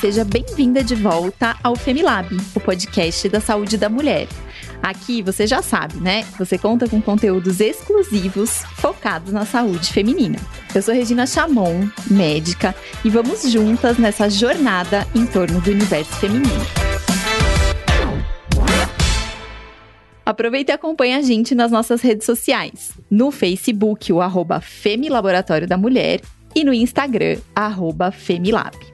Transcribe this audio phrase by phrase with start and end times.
[0.00, 4.26] seja bem-vinda de volta ao Femilab, o podcast da saúde da mulher.
[4.82, 6.24] Aqui você já sabe, né?
[6.38, 10.38] Você conta com conteúdos exclusivos focados na saúde feminina.
[10.74, 12.74] Eu sou Regina Chamon, médica,
[13.04, 16.66] e vamos juntas nessa jornada em torno do universo feminino.
[20.24, 22.92] Aproveita e acompanha a gente nas nossas redes sociais.
[23.10, 26.22] No Facebook, o arroba Femilaboratório da Mulher
[26.54, 28.89] e no Instagram, arroba Femilab.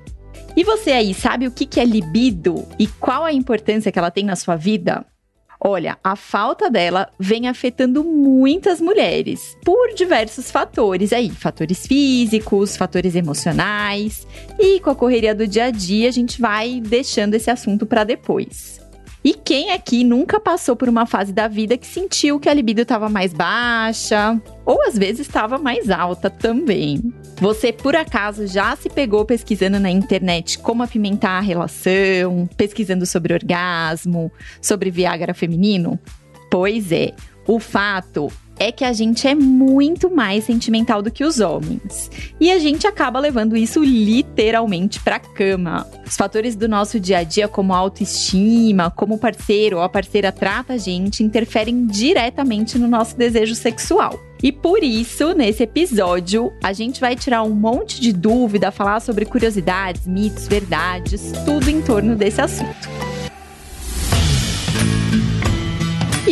[0.57, 4.25] E você aí, sabe o que é libido e qual a importância que ela tem
[4.25, 5.05] na sua vida?
[5.61, 13.15] Olha, a falta dela vem afetando muitas mulheres por diversos fatores aí, fatores físicos, fatores
[13.15, 14.27] emocionais,
[14.59, 18.05] e com a correria do dia a dia a gente vai deixando esse assunto para
[18.05, 18.81] depois.
[19.27, 22.83] E quem aqui nunca passou por uma fase da vida que sentiu que a libido
[22.83, 27.13] estava mais baixa, ou às vezes estava mais alta também?
[27.41, 33.35] Você por acaso já se pegou pesquisando na internet como apimentar a relação, pesquisando sobre
[33.35, 34.31] orgasmo,
[34.63, 35.99] sobre Viagra feminino?
[36.49, 37.13] Pois é,
[37.49, 42.11] o fato é que a gente é muito mais sentimental do que os homens.
[42.41, 45.87] E a gente acaba levando isso literalmente pra cama.
[46.07, 49.89] Os fatores do nosso dia a dia, como a autoestima, como o parceiro ou a
[49.89, 54.19] parceira trata a gente, interferem diretamente no nosso desejo sexual.
[54.43, 59.25] E por isso, nesse episódio, a gente vai tirar um monte de dúvida, falar sobre
[59.25, 63.16] curiosidades, mitos, verdades, tudo em torno desse assunto.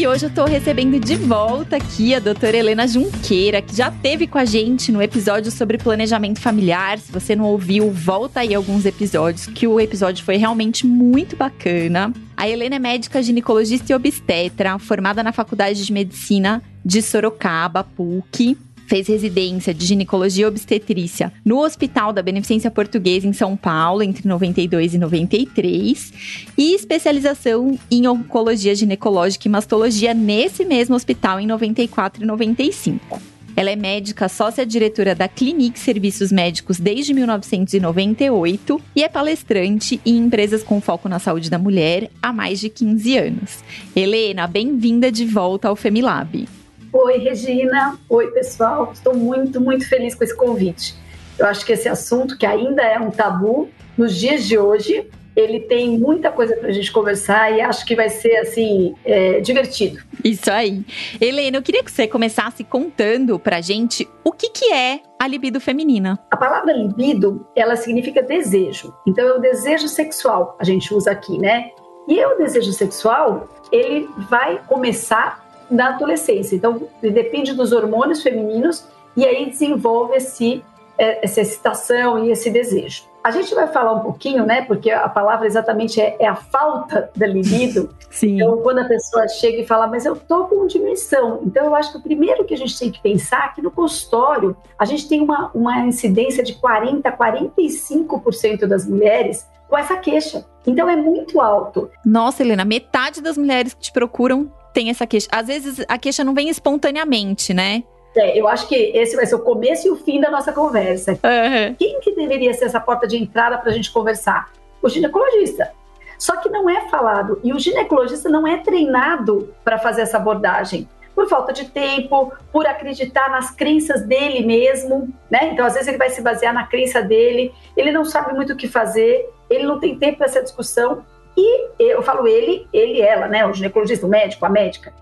[0.07, 4.37] Hoje eu tô recebendo de volta aqui a doutora Helena Junqueira, que já teve com
[4.37, 6.99] a gente no episódio sobre planejamento familiar.
[6.99, 12.13] Se você não ouviu, volta aí alguns episódios, que o episódio foi realmente muito bacana.
[12.37, 18.59] A Helena é médica ginecologista e obstetra, formada na Faculdade de Medicina de Sorocaba, PUC
[18.87, 24.29] fez residência de ginecologia e obstetrícia no Hospital da Beneficência Portuguesa em São Paulo entre
[24.29, 26.13] 92 e 93
[26.57, 33.21] e especialização em oncologia ginecológica e mastologia nesse mesmo hospital em 94 e 95.
[33.57, 40.65] Ela é médica sócia-diretora da Clinique Serviços Médicos desde 1998 e é palestrante em empresas
[40.65, 43.65] com foco na saúde da mulher há mais de 15 anos.
[43.95, 46.49] Helena, bem-vinda de volta ao Femilab.
[46.97, 47.99] Oi, Regina.
[48.09, 48.93] Oi, pessoal.
[48.93, 50.95] Estou muito, muito feliz com esse convite.
[51.37, 53.69] Eu acho que esse assunto, que ainda é um tabu,
[53.99, 57.97] nos dias de hoje, ele tem muita coisa para a gente conversar e acho que
[57.97, 60.01] vai ser, assim, é, divertido.
[60.23, 60.85] Isso aí.
[61.21, 65.27] Helena, eu queria que você começasse contando para a gente o que, que é a
[65.27, 66.17] libido feminina.
[66.31, 68.95] A palavra libido, ela significa desejo.
[69.05, 71.73] Então, é o desejo sexual, a gente usa aqui, né?
[72.07, 75.44] E o desejo sexual, ele vai começar
[75.75, 76.57] na adolescência.
[76.57, 78.87] Então, depende dos hormônios femininos
[79.17, 80.65] e aí desenvolve esse,
[80.97, 83.03] é, essa excitação e esse desejo.
[83.23, 84.63] A gente vai falar um pouquinho, né?
[84.63, 87.89] Porque a palavra exatamente é, é a falta da libido.
[88.11, 88.37] Sim.
[88.37, 91.41] Então, quando a pessoa chega e fala, mas eu tô com diminuição.
[91.43, 93.71] Então, eu acho que o primeiro que a gente tem que pensar é que no
[93.71, 100.45] consultório a gente tem uma, uma incidência de 40, 45% das mulheres com essa queixa.
[100.67, 101.91] Então, é muito alto.
[102.05, 105.29] Nossa, Helena, metade das mulheres que te procuram tem essa queixa.
[105.31, 107.85] Às vezes a queixa não vem espontaneamente, né?
[108.17, 111.13] É, eu acho que esse vai ser o começo e o fim da nossa conversa.
[111.13, 111.75] Uhum.
[111.79, 114.53] Quem que deveria ser essa porta de entrada para a gente conversar?
[114.83, 115.73] O ginecologista.
[116.19, 120.89] Só que não é falado e o ginecologista não é treinado para fazer essa abordagem.
[121.15, 125.51] Por falta de tempo, por acreditar nas crenças dele mesmo, né?
[125.53, 128.57] Então, às vezes, ele vai se basear na crença dele, ele não sabe muito o
[128.57, 131.05] que fazer, ele não tem tempo para essa discussão.
[131.37, 133.47] E eu falo ele, ele, ela, né?
[133.47, 134.93] O ginecologista, o médico, a médica.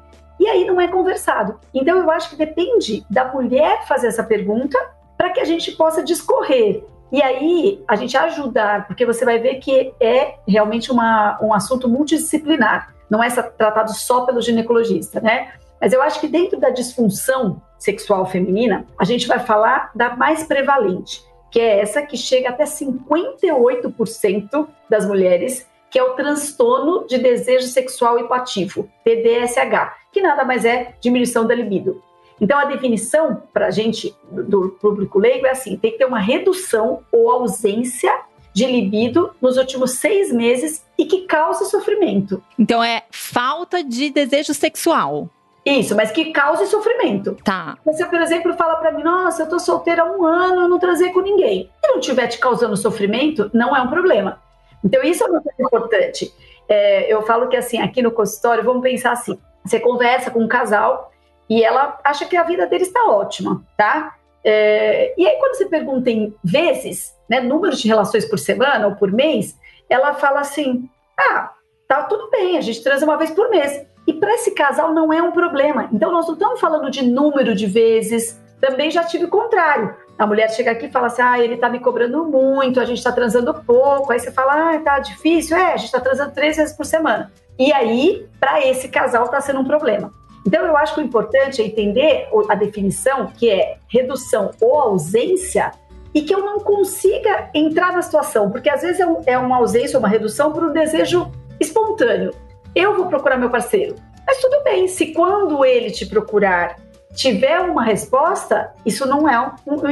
[0.41, 1.61] E aí não é conversado.
[1.73, 4.79] Então eu acho que depende da mulher fazer essa pergunta
[5.17, 6.85] para que a gente possa discorrer.
[7.13, 11.89] E aí a gente ajudar, porque você vai ver que é realmente uma, um assunto
[11.89, 12.95] multidisciplinar.
[13.11, 15.53] Não é tratado só pelo ginecologista, né?
[15.81, 20.45] Mas eu acho que dentro da disfunção sexual feminina, a gente vai falar da mais
[20.45, 27.19] prevalente, que é essa que chega até 58% das mulheres que é o transtorno de
[27.19, 32.03] desejo sexual hipoativo, TDSH, que nada mais é diminuição da libido.
[32.41, 36.19] Então, a definição para a gente, do público leigo, é assim: tem que ter uma
[36.19, 38.13] redução ou ausência
[38.55, 42.43] de libido nos últimos seis meses e que cause sofrimento.
[42.59, 45.29] Então, é falta de desejo sexual.
[45.65, 47.37] Isso, mas que cause sofrimento.
[47.45, 47.77] Tá.
[47.85, 50.79] Você, por exemplo, fala para mim: Nossa, eu tô solteira há um ano, eu não
[50.79, 51.71] trazei com ninguém.
[51.85, 54.42] Se não estiver te causando sofrimento, não é um problema.
[54.85, 56.33] Então, isso é uma coisa importante.
[56.69, 60.49] É, eu falo que, assim, aqui no consultório, vamos pensar assim: você conversa com um
[60.49, 61.13] casal
[61.49, 64.17] e ela acha que a vida dele está ótima, tá?
[64.45, 68.97] É, e aí, quando você pergunta em vezes, né, número de relações por semana ou
[68.97, 69.57] por mês,
[69.89, 70.89] ela fala assim:
[71.19, 71.53] ah,
[71.87, 73.87] tá tudo bem, a gente transa uma vez por mês.
[74.07, 75.89] E para esse casal não é um problema.
[75.93, 78.41] Então, nós não estamos falando de número de vezes.
[78.61, 79.95] Também já tive o contrário.
[80.19, 83.03] A mulher chega aqui e fala assim: ah, ele tá me cobrando muito, a gente
[83.03, 84.13] tá transando pouco.
[84.13, 85.57] Aí você fala: ah, tá difícil.
[85.57, 87.33] É, a gente tá transando três vezes por semana.
[87.59, 90.13] E aí, para esse casal, tá sendo um problema.
[90.47, 95.71] Então, eu acho que o importante é entender a definição, que é redução ou ausência,
[96.15, 99.97] e que eu não consiga entrar na situação, porque às vezes é, é uma ausência
[99.97, 102.33] ou uma redução por um desejo espontâneo.
[102.75, 103.97] Eu vou procurar meu parceiro.
[104.27, 106.77] Mas tudo bem, se quando ele te procurar
[107.15, 109.91] tiver uma resposta, isso não é um, um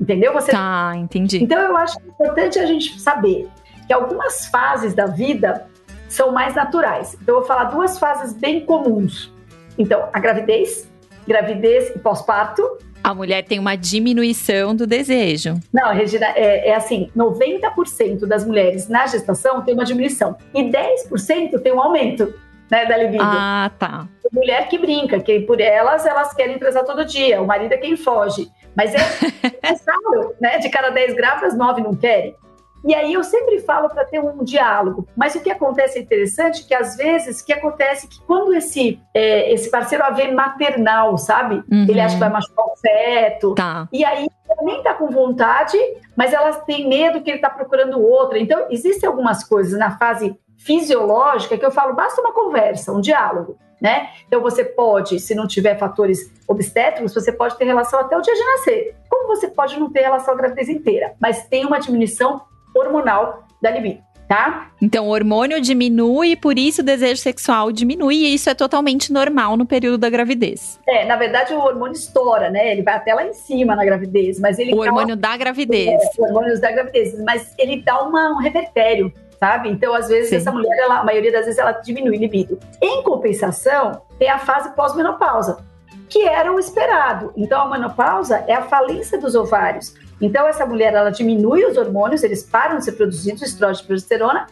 [0.00, 0.32] entendeu?
[0.32, 0.52] Você...
[0.52, 1.42] Tá, entendi.
[1.42, 3.48] Então eu acho importante a gente saber
[3.86, 5.66] que algumas fases da vida
[6.08, 7.16] são mais naturais.
[7.22, 9.32] Então eu vou falar duas fases bem comuns.
[9.78, 10.90] Então, a gravidez,
[11.26, 12.62] gravidez e pós-parto.
[13.02, 15.58] A mulher tem uma diminuição do desejo.
[15.72, 21.60] Não, Regina, é, é assim: 90% das mulheres na gestação tem uma diminuição e 10%
[21.62, 22.34] tem um aumento
[22.70, 23.24] né, da libido.
[23.24, 24.08] Ah, tá.
[24.32, 27.96] Mulher que brinca, que por elas, elas querem transar todo dia, o marido é quem
[27.96, 28.48] foge.
[28.76, 28.98] Mas é
[29.62, 30.58] necessário, né?
[30.58, 32.36] De cada 10 grávidas, 9 não querem.
[32.84, 35.06] E aí eu sempre falo para ter um diálogo.
[35.14, 38.54] Mas o que acontece é interessante que às vezes o que acontece é que quando
[38.54, 41.56] esse é, esse parceiro a vê maternal, sabe?
[41.70, 41.86] Uhum.
[41.88, 43.54] Ele acha que vai machucar o feto.
[43.54, 43.86] Tá.
[43.92, 45.76] E aí ela nem tá com vontade,
[46.16, 48.38] mas ela tem medo que ele tá procurando outra.
[48.38, 53.58] Então existem algumas coisas na fase fisiológica que eu falo, basta uma conversa, um diálogo.
[53.80, 54.10] Né?
[54.26, 58.34] Então você pode, se não tiver fatores obstétricos, você pode ter relação até o dia
[58.34, 58.94] de nascer.
[59.08, 62.42] Como você pode não ter relação a gravidez inteira, mas tem uma diminuição
[62.74, 64.02] hormonal da libido.
[64.28, 64.70] Tá?
[64.80, 69.56] Então, o hormônio diminui, por isso o desejo sexual diminui, e isso é totalmente normal
[69.56, 70.78] no período da gravidez.
[70.86, 72.70] É, na verdade, o hormônio estoura, né?
[72.70, 74.72] Ele vai até lá em cima na gravidez, mas ele.
[74.72, 75.88] O hormônio da gravidez.
[75.88, 79.70] É, o hormônio da gravidez, mas ele dá uma, um revertério sabe?
[79.70, 80.36] Então, às vezes, Sim.
[80.36, 82.58] essa mulher, ela, a maioria das vezes, ela diminui libido.
[82.80, 85.64] Em compensação, tem a fase pós-menopausa,
[86.10, 87.32] que era o esperado.
[87.34, 89.94] Então, a menopausa é a falência dos ovários.
[90.20, 94.46] Então, essa mulher, ela diminui os hormônios, eles param de ser produzidos, estrógeno e progesterona,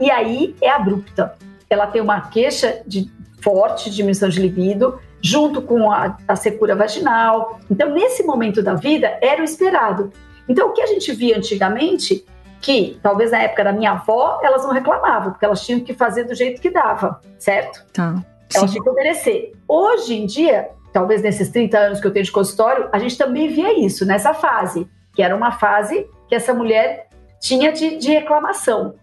[0.00, 1.36] e aí é abrupta.
[1.70, 3.08] Ela tem uma queixa de
[3.40, 7.60] forte diminuição de libido, junto com a, a secura vaginal.
[7.70, 10.12] Então, nesse momento da vida, era o esperado.
[10.48, 12.24] Então, o que a gente via antigamente
[12.64, 16.24] que talvez na época da minha avó elas não reclamavam, porque elas tinham que fazer
[16.24, 17.84] do jeito que dava, certo?
[17.92, 18.14] Tá.
[18.54, 19.52] Elas tinham que obedecer.
[19.68, 23.48] Hoje em dia, talvez nesses 30 anos que eu tenho de consultório, a gente também
[23.48, 27.08] via isso nessa fase, que era uma fase que essa mulher
[27.38, 28.94] tinha de, de reclamação.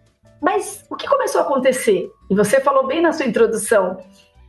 [0.42, 2.10] Mas o que começou a acontecer?
[2.32, 4.00] E você falou bem na sua introdução.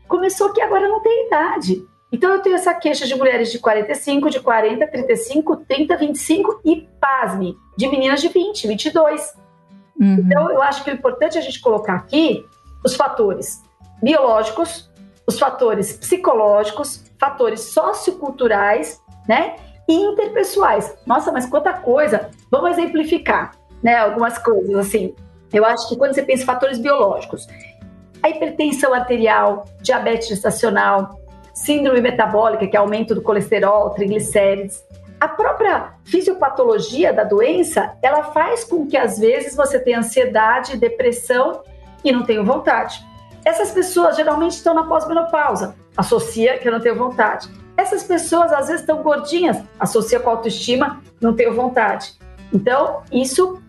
[0.08, 1.84] Começou que agora não tem idade.
[2.12, 6.86] Então eu tenho essa queixa de mulheres de 45, de 40, 35, 30, 25 e,
[7.00, 9.34] pasme, de meninas de 20, 22.
[9.98, 10.16] Uhum.
[10.18, 12.44] Então eu acho que o importante é a gente colocar aqui
[12.84, 13.62] os fatores
[14.02, 14.90] biológicos,
[15.26, 19.56] os fatores psicológicos, fatores socioculturais, né?
[19.88, 20.94] E interpessoais.
[21.06, 22.30] Nossa, mas quanta coisa!
[22.50, 23.96] Vamos exemplificar, né?
[23.96, 25.14] Algumas coisas assim.
[25.52, 27.46] Eu acho que quando você pensa em fatores biológicos,
[28.22, 31.21] a hipertensão arterial, diabetes gestacional,
[31.54, 34.82] síndrome metabólica, que é aumento do colesterol, triglicérides.
[35.20, 41.62] A própria fisiopatologia da doença, ela faz com que às vezes você tenha ansiedade, depressão
[42.04, 43.04] e não tenha vontade.
[43.44, 47.48] Essas pessoas geralmente estão na pós-menopausa, associa que eu não tenho vontade.
[47.76, 52.14] Essas pessoas às vezes estão gordinhas, associa com autoestima, não tenho vontade.
[52.52, 53.61] Então, isso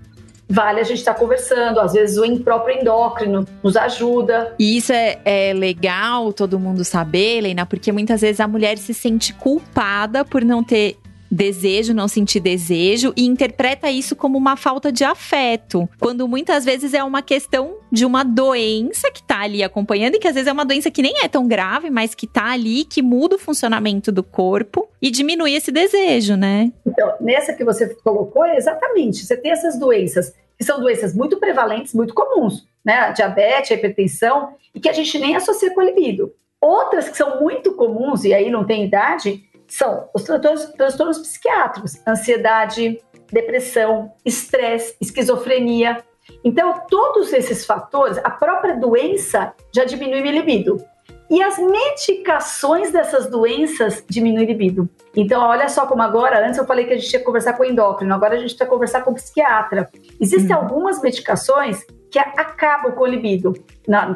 [0.54, 1.80] vale a gente estar tá conversando.
[1.80, 4.54] Às vezes o próprio endócrino nos ajuda.
[4.60, 8.94] E isso é, é legal todo mundo saber, Helena, porque muitas vezes a mulher se
[8.94, 10.98] sente culpada por não ter
[11.34, 16.94] desejo, não sentir desejo e interpreta isso como uma falta de afeto, quando muitas vezes
[16.94, 20.54] é uma questão de uma doença que tá ali acompanhando e que às vezes é
[20.54, 24.12] uma doença que nem é tão grave, mas que tá ali, que muda o funcionamento
[24.12, 26.72] do corpo e diminui esse desejo, né?
[26.86, 31.38] Então, nessa que você colocou, é exatamente, você tem essas doenças que são doenças muito
[31.40, 32.96] prevalentes, muito comuns, né?
[32.96, 36.34] A diabetes, a hipertensão, e que a gente nem associa com a libido.
[36.60, 42.02] Outras que são muito comuns, e aí não tem idade, são os transtornos, transtornos psiquiátricos,
[42.08, 46.04] ansiedade, depressão, estresse, esquizofrenia.
[46.44, 50.84] Então, todos esses fatores, a própria doença já diminui o libido.
[51.30, 54.90] E as medicações dessas doenças diminuem libido.
[55.16, 57.66] Então, olha só como agora, antes eu falei que a gente ia conversar com o
[57.66, 59.90] endócrino, agora a gente vai conversar com o psiquiatra.
[60.20, 60.60] Existem hum.
[60.60, 63.54] algumas medicações que acabam com o libido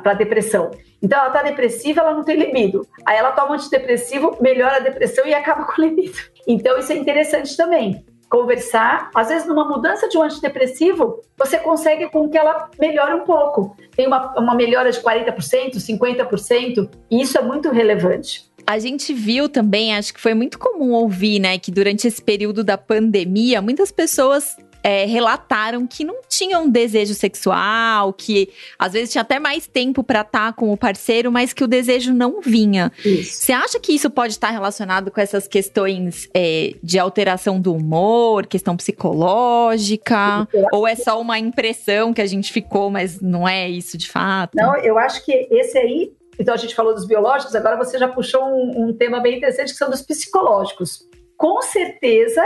[0.04, 0.70] para depressão.
[1.02, 2.86] Então ela tá depressiva, ela não tem libido.
[3.06, 6.18] Aí ela toma antidepressivo, melhora a depressão e acaba com o libido.
[6.48, 8.06] Então isso é interessante também.
[8.30, 13.24] Conversar, às vezes numa mudança de um antidepressivo, você consegue com que ela melhore um
[13.24, 13.76] pouco.
[13.96, 18.46] Tem uma, uma melhora de 40%, 50%, e isso é muito relevante.
[18.66, 22.66] A gente viu também, acho que foi muito comum ouvir, né, que durante esse período
[22.66, 29.22] da pandemia, muitas pessoas é, relataram que não tinham desejo sexual, que às vezes tinha
[29.22, 32.92] até mais tempo para estar tá com o parceiro, mas que o desejo não vinha.
[33.04, 38.46] Você acha que isso pode estar relacionado com essas questões é, de alteração do humor,
[38.48, 40.48] questão psicológica?
[40.72, 44.56] Ou é só uma impressão que a gente ficou, mas não é isso de fato?
[44.56, 46.14] Não, eu acho que esse aí.
[46.40, 49.72] Então a gente falou dos biológicos, agora você já puxou um, um tema bem interessante
[49.72, 51.08] que são dos psicológicos.
[51.36, 52.44] Com certeza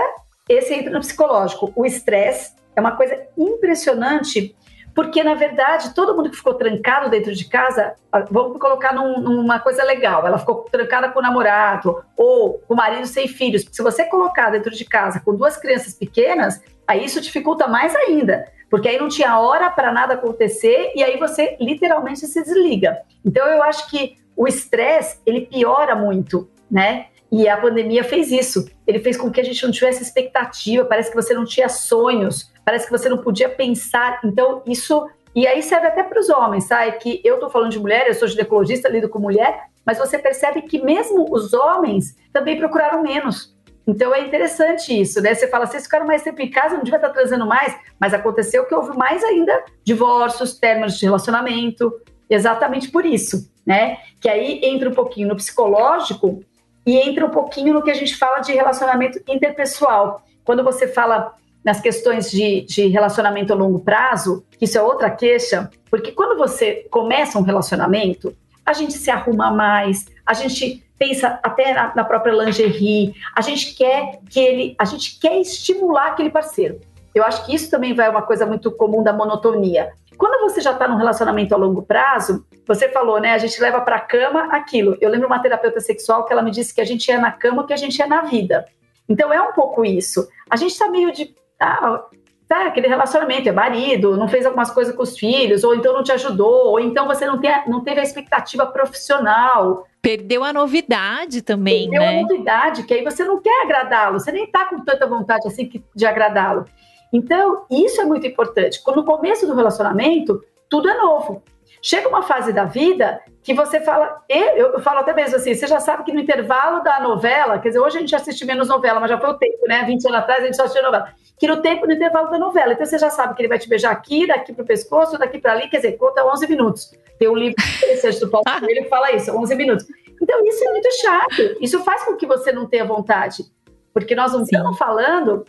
[0.53, 1.71] esse entra no psicológico.
[1.75, 4.55] O estresse é uma coisa impressionante,
[4.93, 7.95] porque na verdade todo mundo que ficou trancado dentro de casa,
[8.29, 12.77] vamos colocar num, numa coisa legal, ela ficou trancada com o namorado ou com o
[12.77, 13.65] marido sem filhos.
[13.71, 18.47] Se você colocar dentro de casa com duas crianças pequenas, aí isso dificulta mais ainda,
[18.69, 23.01] porque aí não tinha hora para nada acontecer e aí você literalmente se desliga.
[23.23, 27.07] Então eu acho que o estresse ele piora muito, né?
[27.31, 28.69] E a pandemia fez isso.
[28.85, 32.51] Ele fez com que a gente não tivesse expectativa, parece que você não tinha sonhos,
[32.65, 34.19] parece que você não podia pensar.
[34.23, 35.07] Então, isso.
[35.33, 36.91] E aí serve até para os homens, sabe?
[36.97, 40.63] Que eu estou falando de mulher, eu sou ginecologista, lido com mulher, mas você percebe
[40.63, 43.55] que mesmo os homens também procuraram menos.
[43.87, 45.33] Então é interessante isso, né?
[45.33, 48.65] Você fala, vocês ficaram mais tempo em casa, não devia estar trazendo mais, mas aconteceu
[48.65, 51.91] que houve mais ainda divórcios, términos de relacionamento,
[52.29, 53.97] exatamente por isso, né?
[54.19, 56.43] Que aí entra um pouquinho no psicológico,
[56.85, 60.23] e entra um pouquinho no que a gente fala de relacionamento interpessoal.
[60.43, 61.33] Quando você fala
[61.63, 66.87] nas questões de, de relacionamento a longo prazo, isso é outra queixa, porque quando você
[66.89, 68.35] começa um relacionamento,
[68.65, 73.75] a gente se arruma mais, a gente pensa até na, na, própria lingerie, a gente
[73.75, 76.79] quer que ele, a gente quer estimular aquele parceiro.
[77.13, 79.91] Eu acho que isso também vai uma coisa muito comum da monotonia.
[80.21, 83.33] Quando você já está num relacionamento a longo prazo, você falou, né?
[83.33, 84.95] A gente leva para a cama aquilo.
[85.01, 87.65] Eu lembro uma terapeuta sexual que ela me disse que a gente é na cama
[87.65, 88.67] que a gente é na vida.
[89.09, 90.29] Então é um pouco isso.
[90.47, 91.33] A gente está meio de.
[91.59, 92.03] Ah,
[92.47, 96.03] tá, aquele relacionamento, é marido, não fez algumas coisas com os filhos, ou então não
[96.03, 99.87] te ajudou, ou então você não, tem, não teve a expectativa profissional.
[100.03, 102.07] Perdeu a novidade também, Perdeu né?
[102.09, 105.47] Perdeu a novidade, que aí você não quer agradá-lo, você nem tá com tanta vontade
[105.47, 106.65] assim de agradá-lo.
[107.11, 108.81] Então, isso é muito importante.
[108.95, 111.43] No começo do relacionamento, tudo é novo.
[111.81, 115.79] Chega uma fase da vida que você fala, eu, falo até mesmo assim, você já
[115.79, 119.09] sabe que no intervalo da novela, quer dizer, hoje a gente assiste menos novela, mas
[119.09, 119.83] já foi o tempo, né?
[119.83, 121.09] 20 anos atrás a gente só assistia novela.
[121.39, 122.73] Que no tempo, no intervalo da novela.
[122.73, 125.53] Então você já sabe que ele vai te beijar aqui, daqui pro pescoço, daqui para
[125.53, 126.91] ali, quer dizer, conta 11 minutos.
[127.17, 129.85] Tem um livro interessante do Paulo Coelho que fala isso, 11 minutos.
[130.21, 131.57] Então isso é muito chato.
[131.59, 133.43] Isso faz com que você não tenha vontade.
[133.91, 134.55] Porque nós não Sim.
[134.55, 135.45] estamos falando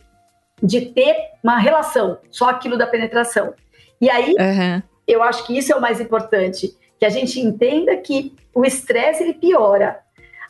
[0.62, 3.54] de ter uma relação, só aquilo da penetração.
[4.00, 4.82] E aí, uhum.
[5.06, 9.22] eu acho que isso é o mais importante, que a gente entenda que o estresse
[9.22, 10.00] ele piora.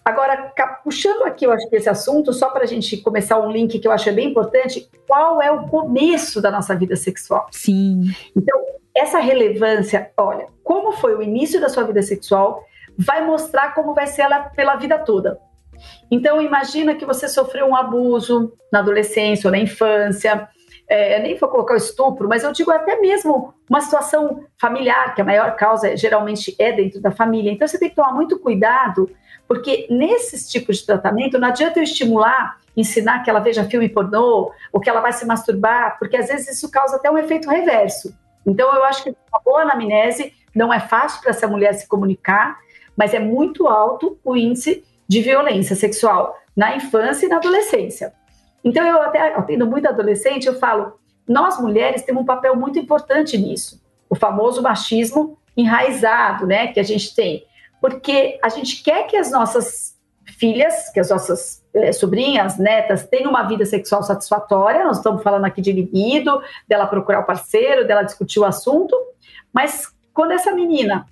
[0.04, 0.52] Agora,
[0.83, 3.87] puxando aqui, eu acho que esse assunto, só para a gente começar um link que
[3.87, 7.47] eu acho bem importante, qual é o começo da nossa vida sexual?
[7.52, 8.11] Sim.
[8.37, 8.61] Então,
[8.95, 12.64] essa relevância, olha, como foi o início da sua vida sexual,
[12.99, 15.38] vai mostrar como vai ser ela pela vida toda.
[16.11, 20.49] Então, imagina que você sofreu um abuso na adolescência ou na infância,
[20.89, 25.23] é, nem vou colocar o estupro, mas eu digo até mesmo uma situação familiar, que
[25.23, 27.51] a maior causa geralmente é dentro da família.
[27.51, 29.11] Então, você tem que tomar muito cuidado,
[29.49, 34.53] porque nesses tipos de tratamento, não adianta eu estimular, ensinar que ela veja filme pornô,
[34.73, 38.15] ou que ela vai se masturbar, porque às vezes isso causa até um efeito reverso.
[38.47, 42.59] Então, eu acho que uma boa anamnese não é fácil para essa mulher se comunicar,
[42.97, 48.14] mas é muito alto o índice de violência sexual na infância e na adolescência.
[48.64, 50.95] Então, eu até atendo muito adolescente, eu falo,
[51.28, 53.83] nós mulheres temos um papel muito importante nisso.
[54.09, 57.45] O famoso machismo enraizado, né, que a gente tem.
[57.78, 63.28] Porque a gente quer que as nossas filhas, que as nossas é, sobrinhas, netas, tenham
[63.28, 64.83] uma vida sexual satisfatória.
[64.83, 68.97] Nós estamos falando aqui de libido, dela procurar o parceiro, dela discutir o assunto.
[69.52, 71.07] Mas quando essa menina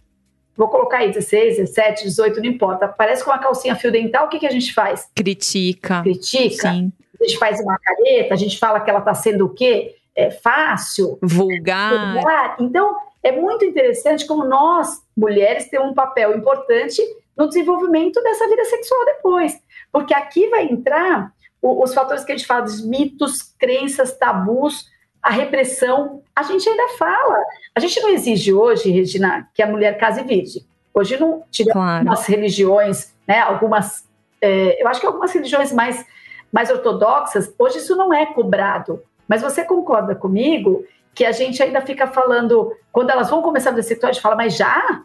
[0.60, 4.28] vou colocar aí 16, 17, 18, não importa, parece com uma calcinha fio dental, o
[4.28, 5.08] que, que a gente faz?
[5.14, 6.02] Critica.
[6.02, 6.70] Critica.
[6.70, 6.92] Sim.
[7.18, 9.96] A gente faz uma careta, a gente fala que ela está sendo o quê?
[10.14, 11.18] É fácil.
[11.22, 12.12] Vulgar.
[12.12, 12.56] Vulgar.
[12.60, 17.02] Então, é muito interessante como nós, mulheres, temos um papel importante
[17.34, 19.58] no desenvolvimento dessa vida sexual depois.
[19.90, 24.86] Porque aqui vai entrar os fatores que a gente fala dos mitos, crenças, tabus,
[25.22, 27.44] a repressão, a gente ainda fala.
[27.74, 30.64] A gente não exige hoje, Regina, que a mulher case virgem.
[30.92, 31.98] Hoje não tivemos claro.
[31.98, 34.08] algumas religiões, né, algumas,
[34.40, 36.04] é, eu acho que algumas religiões mais,
[36.52, 39.02] mais ortodoxas, hoje isso não é cobrado.
[39.28, 40.84] Mas você concorda comigo
[41.14, 44.22] que a gente ainda fica falando, quando elas vão começar a fazer sexual, a gente
[44.22, 45.02] fala, mas já?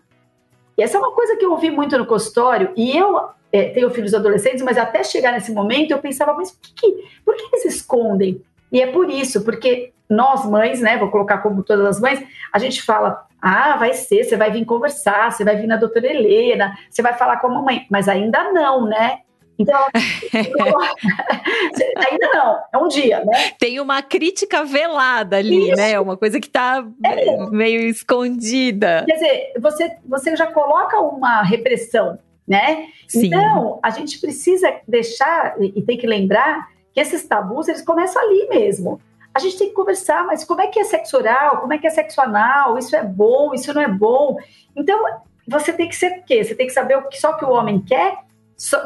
[0.78, 3.90] E essa é uma coisa que eu ouvi muito no consultório, e eu é, tenho
[3.92, 7.66] filhos adolescentes, mas até chegar nesse momento eu pensava, mas por que, por que eles
[7.66, 8.42] escondem?
[8.72, 12.60] E é por isso, porque nós mães, né, vou colocar como todas as mães, a
[12.60, 16.78] gente fala, ah, vai ser, você vai vir conversar, você vai vir na doutora Helena,
[16.90, 19.20] você vai falar com a mamãe, mas ainda não, né?
[19.58, 23.52] Então, ainda não, é um dia, né?
[23.58, 25.78] Tem uma crítica velada ali, Isso.
[25.78, 26.00] né?
[26.00, 27.46] Uma coisa que está é.
[27.48, 29.06] meio escondida.
[29.08, 32.88] Quer dizer, você, você já coloca uma repressão, né?
[33.08, 33.28] Sim.
[33.28, 38.48] Então, a gente precisa deixar e tem que lembrar que esses tabus, eles começam ali
[38.48, 39.02] mesmo.
[39.34, 41.58] A gente tem que conversar, mas como é que é sexo oral?
[41.58, 42.78] Como é que é sexo anal?
[42.78, 44.38] Isso é bom, isso não é bom.
[44.74, 44.98] Então,
[45.46, 46.42] você tem que ser o quê?
[46.42, 48.20] Você tem que saber o que só que o homem quer,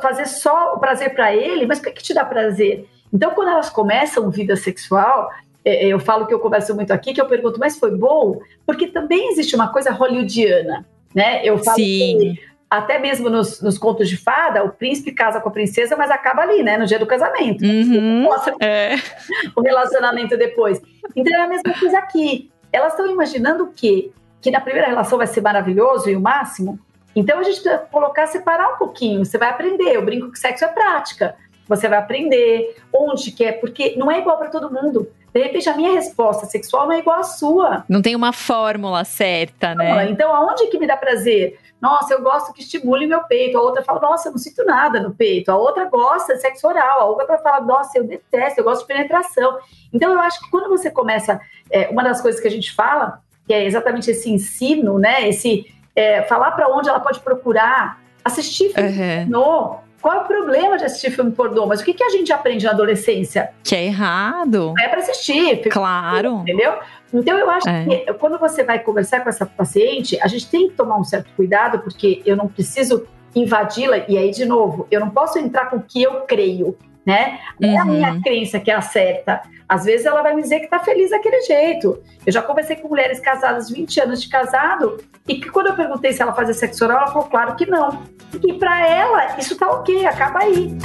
[0.01, 2.89] fazer só o prazer para ele, mas o que, é que te dá prazer?
[3.13, 5.29] Então, quando elas começam vida sexual,
[5.63, 8.39] é, é, eu falo que eu converso muito aqui, que eu pergunto, mas foi bom?
[8.65, 11.45] Porque também existe uma coisa hollywoodiana, né?
[11.45, 12.17] Eu falo Sim.
[12.17, 16.11] que até mesmo nos, nos, contos de fada, o príncipe casa com a princesa, mas
[16.11, 16.77] acaba ali, né?
[16.77, 17.63] No dia do casamento.
[17.63, 18.95] Uhum, Mostra é.
[19.55, 20.79] o relacionamento depois.
[21.15, 22.51] Então é a mesma coisa aqui.
[22.71, 24.11] Elas estão imaginando o quê?
[24.39, 26.79] Que na primeira relação vai ser maravilhoso e o máximo?
[27.15, 29.25] Então a gente precisa colocar, separar um pouquinho.
[29.25, 29.95] Você vai aprender.
[29.95, 31.35] Eu brinco que sexo é prática.
[31.67, 35.11] Você vai aprender onde que é, porque não é igual para todo mundo.
[35.33, 37.83] De repente, a minha resposta sexual não é igual à sua.
[37.87, 40.09] Não tem uma fórmula certa, né?
[40.09, 41.59] Então, aonde que me dá prazer?
[41.81, 43.57] Nossa, eu gosto que estimule meu peito.
[43.57, 45.49] A outra fala, nossa, eu não sinto nada no peito.
[45.49, 47.01] A outra gosta de sexo oral.
[47.01, 49.59] A outra fala, nossa, eu detesto, eu gosto de penetração.
[49.93, 51.39] Então, eu acho que quando você começa,
[51.71, 55.27] é, uma das coisas que a gente fala, que é exatamente esse ensino, né?
[55.29, 59.29] Esse é, falar para onde ela pode procurar, assistir filme uhum.
[60.01, 61.65] Qual é o problema de assistir filme pornô?
[61.65, 63.51] Mas o que, que a gente aprende na adolescência?
[63.63, 64.73] Que é errado.
[64.79, 65.67] É para assistir.
[65.69, 66.39] Claro.
[66.41, 66.73] Entendeu?
[67.13, 67.85] Então, eu acho é.
[67.85, 71.29] que quando você vai conversar com essa paciente, a gente tem que tomar um certo
[71.35, 75.77] cuidado, porque eu não preciso invadi-la, e aí, de novo, eu não posso entrar com
[75.77, 76.77] o que eu creio,
[77.09, 77.39] né?
[77.59, 78.21] Não é a minha uhum.
[78.21, 79.41] crença que é a certa.
[79.67, 81.99] Às vezes ela vai me dizer que tá feliz daquele jeito.
[82.23, 86.13] Eu já conversei com mulheres casadas, 20 anos de casado, e que quando eu perguntei
[86.13, 88.03] se ela fazia sexo oral, ela falou, claro que não.
[88.43, 90.77] E para ela, isso tá ok, acaba aí.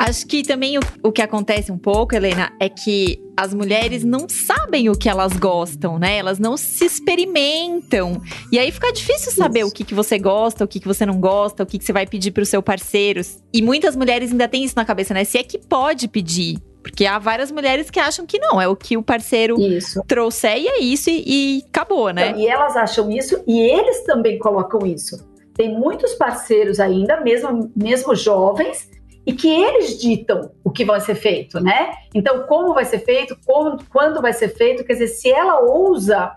[0.00, 4.26] Acho que também o, o que acontece um pouco, Helena, é que as mulheres não
[4.30, 6.16] sabem o que elas gostam, né?
[6.16, 8.18] Elas não se experimentam.
[8.50, 9.68] E aí fica difícil saber isso.
[9.68, 11.92] o que, que você gosta, o que, que você não gosta, o que, que você
[11.92, 13.20] vai pedir pro seu parceiro.
[13.52, 15.22] E muitas mulheres ainda têm isso na cabeça, né?
[15.24, 16.56] Se é que pode pedir.
[16.82, 20.02] Porque há várias mulheres que acham que não, é o que o parceiro isso.
[20.08, 22.30] trouxer e é isso e, e acabou, né?
[22.30, 25.28] Então, e elas acham isso e eles também colocam isso.
[25.54, 28.88] Tem muitos parceiros ainda, mesmo, mesmo jovens,
[29.26, 31.92] e que eles ditam o que vai ser feito, né?
[32.14, 36.32] Então, como vai ser feito, como, quando vai ser feito, quer dizer, se ela ousa,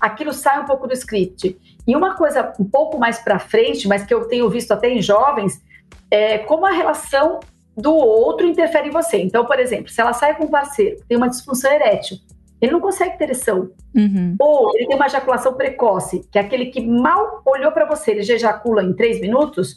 [0.00, 1.58] aquilo sai um pouco do script.
[1.86, 5.02] E uma coisa um pouco mais para frente, mas que eu tenho visto até em
[5.02, 5.62] jovens,
[6.10, 7.40] é como a relação
[7.76, 9.18] do outro interfere em você.
[9.18, 12.18] Então, por exemplo, se ela sai com um parceiro, tem uma disfunção erétil,
[12.60, 13.70] ele não consegue ter ereção.
[13.94, 14.36] Uhum.
[14.38, 18.22] Ou ele tem uma ejaculação precoce, que é aquele que mal olhou para você, ele
[18.22, 19.76] já ejacula em três minutos,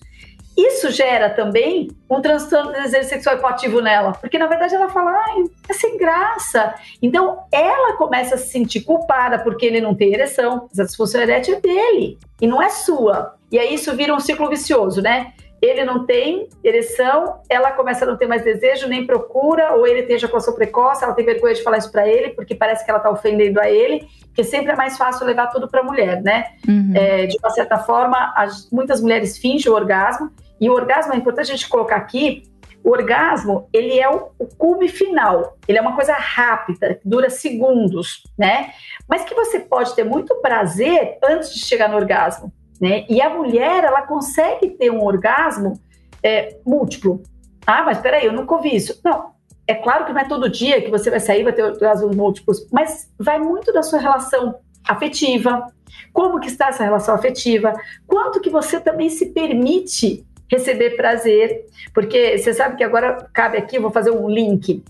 [0.57, 5.11] isso gera também um transtorno de desejo sexual hipoativo nela, porque na verdade ela fala,
[5.11, 6.75] ai, é sem graça.
[7.01, 11.55] Então ela começa a se sentir culpada porque ele não tem ereção, a disfunção erétil
[11.55, 13.35] é dele e não é sua.
[13.51, 15.33] E aí isso vira um ciclo vicioso, né?
[15.61, 20.03] Ele não tem ereção, ela começa a não ter mais desejo, nem procura, ou ele
[20.03, 22.99] tem ejaculação precoce, ela tem vergonha de falar isso para ele, porque parece que ela
[22.99, 26.51] tá ofendendo a ele, porque sempre é mais fácil levar tudo para a mulher, né?
[26.67, 26.93] Uhum.
[26.93, 31.17] É, de uma certa forma, as, muitas mulheres fingem o orgasmo, e o orgasmo é
[31.17, 32.43] importante a gente colocar aqui.
[32.83, 35.57] O orgasmo, ele é o, o cume final.
[35.67, 38.71] Ele é uma coisa rápida, dura segundos, né?
[39.07, 43.05] Mas que você pode ter muito prazer antes de chegar no orgasmo, né?
[43.09, 45.79] E a mulher, ela consegue ter um orgasmo
[46.21, 47.23] é, múltiplo.
[47.65, 49.01] Ah, mas peraí, eu nunca ouvi isso.
[49.03, 49.31] Não,
[49.67, 52.67] é claro que não é todo dia que você vai sair vai ter orgasmos múltiplos,
[52.71, 55.67] mas vai muito da sua relação afetiva,
[56.13, 57.73] como que está essa relação afetiva,
[58.05, 63.79] quanto que você também se permite receber prazer, porque você sabe que agora cabe aqui,
[63.79, 64.83] vou fazer um link.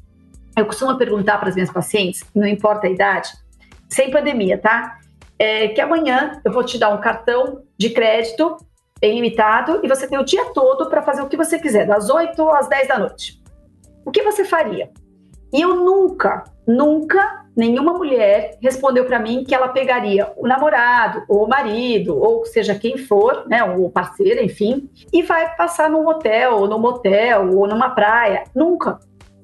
[0.55, 3.29] Eu costumo perguntar para as minhas pacientes, não importa a idade,
[3.89, 4.99] sem pandemia, tá?
[5.37, 8.57] É, que amanhã eu vou te dar um cartão de crédito
[9.01, 12.49] ilimitado e você tem o dia todo para fazer o que você quiser, das 8
[12.51, 13.41] às 10 da noite.
[14.05, 14.89] O que você faria?
[15.53, 21.45] E eu nunca, nunca, nenhuma mulher respondeu para mim que ela pegaria o namorado, ou
[21.45, 26.59] o marido, ou seja quem for, né, o parceiro, enfim, e vai passar num hotel,
[26.59, 28.43] ou num motel, ou numa praia.
[28.53, 28.99] Nunca.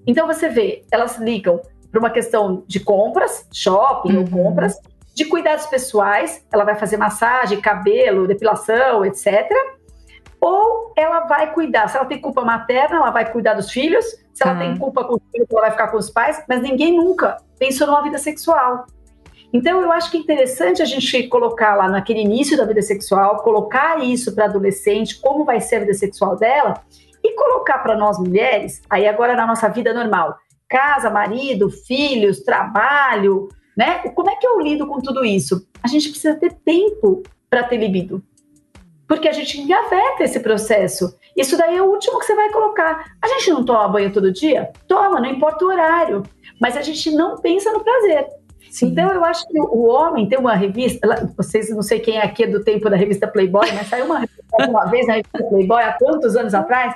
[0.05, 4.21] Então você vê, elas ligam para uma questão de compras, shopping uhum.
[4.21, 4.79] ou compras,
[5.13, 9.49] de cuidados pessoais, ela vai fazer massagem, cabelo, depilação, etc.
[10.41, 14.43] Ou ela vai cuidar, se ela tem culpa materna, ela vai cuidar dos filhos, se
[14.43, 14.59] ela uhum.
[14.59, 17.85] tem culpa com os filhos, ela vai ficar com os pais, mas ninguém nunca pensou
[17.85, 18.87] numa vida sexual.
[19.53, 23.43] Então, eu acho que é interessante a gente colocar lá naquele início da vida sexual,
[23.43, 26.81] colocar isso para adolescente, como vai ser a vida sexual dela,
[27.23, 30.35] e colocar para nós mulheres, aí agora na nossa vida normal,
[30.67, 33.99] casa, marido, filhos, trabalho, né?
[34.15, 35.67] Como é que eu lido com tudo isso?
[35.83, 38.23] A gente precisa ter tempo para ter libido.
[39.11, 41.13] Porque a gente engaveta esse processo.
[41.35, 43.11] Isso daí é o último que você vai colocar.
[43.21, 44.71] A gente não toma banho todo dia?
[44.87, 46.23] Toma, não importa o horário.
[46.61, 48.25] Mas a gente não pensa no prazer.
[48.69, 48.87] Sim.
[48.87, 52.47] Então eu acho que o homem tem uma revista, vocês não sei quem é aqui
[52.47, 54.25] do tempo da revista Playboy, mas saiu uma,
[54.65, 56.95] uma vez na revista Playboy há quantos anos atrás,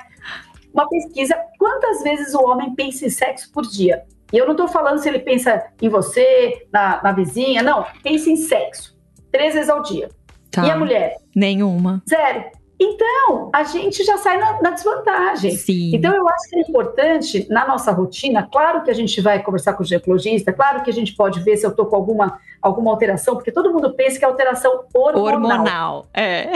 [0.72, 4.04] uma pesquisa quantas vezes o homem pensa em sexo por dia.
[4.32, 7.84] E eu não estou falando se ele pensa em você, na, na vizinha, não.
[8.02, 8.96] Pensa em sexo.
[9.30, 10.08] Três vezes ao dia.
[10.56, 10.66] Tá.
[10.66, 11.18] E a mulher?
[11.34, 12.02] Nenhuma.
[12.08, 12.46] Zero.
[12.80, 15.50] Então, a gente já sai na, na, desvantagem.
[15.50, 15.94] Sim.
[15.94, 19.74] Então, eu acho que é importante, na nossa rotina, claro que a gente vai conversar
[19.74, 22.90] com o ginecologista, claro que a gente pode ver se eu estou com alguma, alguma
[22.90, 25.34] alteração, porque todo mundo pensa que é alteração hormonal.
[25.34, 26.52] Hormonal, é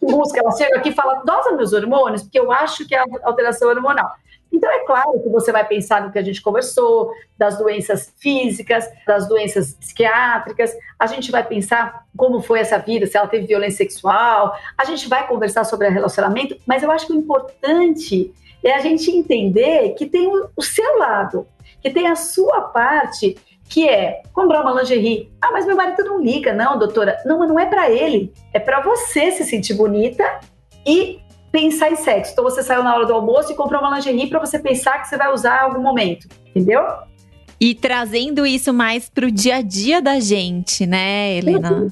[0.00, 3.68] busca, ela chega aqui e fala, dosa meus hormônios, porque eu acho que é alteração
[3.68, 4.10] hormonal.
[4.52, 8.88] Então, é claro que você vai pensar no que a gente conversou, das doenças físicas,
[9.06, 13.78] das doenças psiquiátricas, a gente vai pensar como foi essa vida, se ela teve violência
[13.78, 18.32] sexual, a gente vai conversar sobre relacionamento, mas eu acho que o importante
[18.64, 21.46] é a gente entender que tem o seu lado,
[21.80, 23.36] que tem a sua parte
[23.68, 25.30] que é comprar uma lingerie.
[25.40, 27.20] Ah, mas meu marido não liga, não, doutora.
[27.24, 30.40] Não, mas não é para ele, é para você se sentir bonita
[30.86, 31.20] e
[31.56, 32.32] pensar em sexo.
[32.32, 35.08] Então você saiu na hora do almoço e comprou uma lingerie para você pensar que
[35.08, 36.82] você vai usar em algum momento, entendeu?
[37.58, 41.90] E trazendo isso mais pro dia a dia da gente, né, Helena?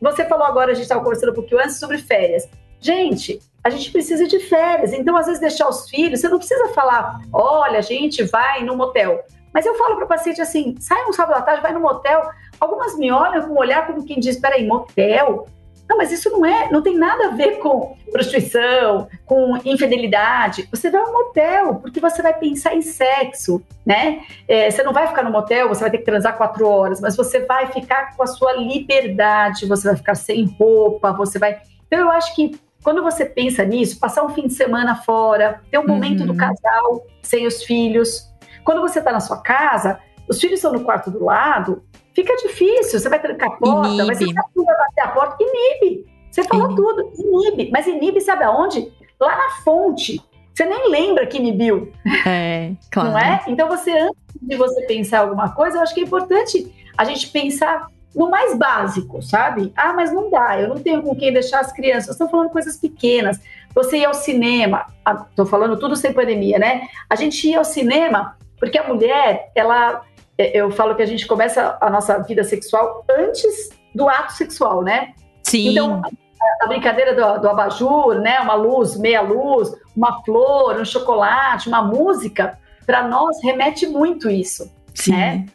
[0.00, 2.48] Você falou agora, a gente estava conversando um pouquinho antes sobre férias.
[2.80, 4.94] Gente, a gente precisa de férias.
[4.94, 8.74] Então, às vezes, deixar os filhos, você não precisa falar, olha, a gente vai no
[8.74, 9.22] motel.
[9.52, 12.22] Mas eu falo para o paciente assim: sai um sábado à tarde, vai no motel.
[12.58, 15.46] Algumas me olham com um olhar como quem diz: peraí, motel?
[15.88, 20.68] Não, mas isso não é, não tem nada a ver com prostituição, com infidelidade.
[20.70, 24.22] Você vai ao motel porque você vai pensar em sexo, né?
[24.48, 27.16] É, você não vai ficar no motel, você vai ter que transar quatro horas, mas
[27.16, 31.58] você vai ficar com a sua liberdade, você vai ficar sem roupa, você vai.
[31.86, 35.78] Então eu acho que quando você pensa nisso, passar um fim de semana fora, ter
[35.78, 36.26] um momento uhum.
[36.28, 38.32] do casal sem os filhos,
[38.64, 41.84] quando você está na sua casa, os filhos estão no quarto do lado,
[42.16, 42.98] fica difícil.
[42.98, 44.34] Você vai trancar a porta, inibe.
[44.34, 46.06] vai bater a porta, inibe.
[46.30, 46.82] Você falou inibe.
[46.82, 47.70] tudo, inibe.
[47.70, 48.90] Mas inibe, sabe aonde?
[49.20, 50.20] Lá na fonte.
[50.52, 51.92] Você nem lembra que inibiu.
[52.26, 53.10] É, claro.
[53.10, 53.44] Não é?
[53.46, 57.28] Então, você, antes de você pensar alguma coisa, eu acho que é importante a gente
[57.28, 59.70] pensar no mais básico, sabe?
[59.76, 62.12] Ah, mas não dá, eu não tenho com quem deixar as crianças.
[62.12, 63.38] Estou falando coisas pequenas.
[63.74, 64.86] Você ia ao cinema,
[65.28, 66.88] estou falando tudo sem pandemia, né?
[67.10, 70.02] A gente ia ao cinema porque a mulher, ela,
[70.38, 75.14] eu falo que a gente começa a nossa vida sexual antes do ato sexual, né?
[75.42, 75.70] Sim.
[75.70, 78.40] Então, a, a brincadeira do, do abajur, né?
[78.40, 84.70] Uma luz, meia luz, uma flor, um chocolate, uma música, para nós remete muito isso,
[84.94, 85.12] Sim.
[85.12, 85.46] né?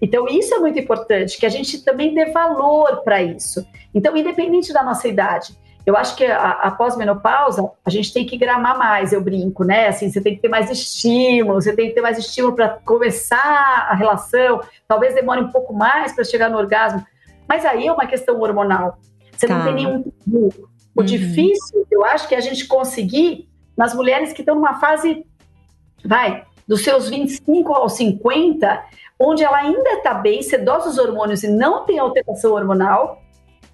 [0.00, 3.64] Então, isso é muito importante, que a gente também dê valor para isso.
[3.94, 8.36] Então, independente da nossa idade, eu acho que a, a pós-menopausa, a gente tem que
[8.36, 9.88] gramar mais, eu brinco, né?
[9.88, 13.86] Assim, você tem que ter mais estímulo, você tem que ter mais estímulo para começar
[13.90, 17.04] a relação, talvez demore um pouco mais para chegar no orgasmo,
[17.48, 18.98] mas aí é uma questão hormonal.
[19.36, 19.58] Você tá.
[19.58, 20.70] não tem nenhum tabu.
[20.94, 21.06] O uhum.
[21.06, 25.26] difícil, eu acho, que é a gente conseguir, nas mulheres que estão numa fase,
[26.04, 28.84] vai, dos seus 25 aos 50,
[29.18, 33.20] onde ela ainda está bem, sedosa os hormônios e não tem alteração hormonal,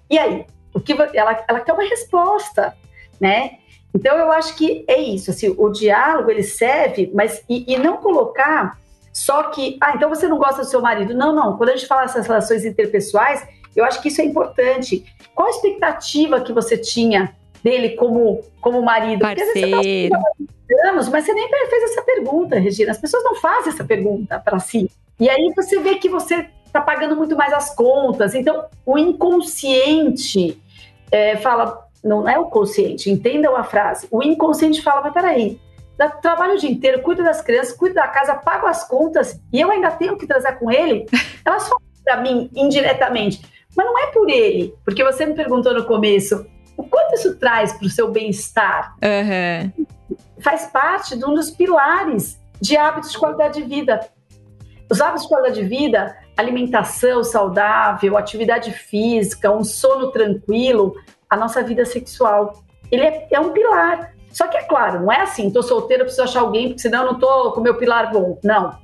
[0.09, 0.45] e aí?
[0.73, 2.75] O que ela, ela quer uma resposta,
[3.19, 3.57] né?
[3.93, 7.97] Então eu acho que é isso, assim, o diálogo ele serve, mas e, e, não
[7.97, 8.77] colocar
[9.11, 11.13] só que, ah, então você não gosta do seu marido.
[11.13, 11.57] Não, não.
[11.57, 15.03] Quando a gente fala dessas relações interpessoais, eu acho que isso é importante.
[15.33, 19.21] Qual a expectativa que você tinha dele como como marido?
[19.21, 20.11] Parceiro.
[20.11, 22.91] Tá anos, mas você nem fez essa pergunta, Regina.
[22.91, 24.89] As pessoas não fazem essa pergunta para si.
[25.19, 28.33] E aí você vê que você está pagando muito mais as contas.
[28.33, 30.61] Então, o inconsciente
[31.11, 34.07] é, fala, não é o consciente, entendam a frase.
[34.11, 35.59] O inconsciente fala, mas peraí,
[36.21, 39.69] trabalho o dia inteiro, cuido das crianças, cuido da casa, pago as contas e eu
[39.69, 41.05] ainda tenho que transar com ele,
[41.43, 43.41] ela só para mim indiretamente.
[43.75, 46.45] Mas não é por ele, porque você me perguntou no começo
[46.77, 48.95] o quanto isso traz para o seu bem-estar.
[49.03, 49.85] Uhum.
[50.39, 53.99] Faz parte de um dos pilares de hábitos de qualidade de vida.
[54.89, 60.95] Os hábitos de qualidade de vida, alimentação saudável, atividade física, um sono tranquilo,
[61.29, 62.63] a nossa vida sexual.
[62.91, 64.13] Ele é, é um pilar.
[64.31, 67.13] Só que é claro, não é assim, tô solteira, preciso achar alguém, porque senão eu
[67.13, 68.37] não tô com o meu pilar bom.
[68.43, 68.77] Não.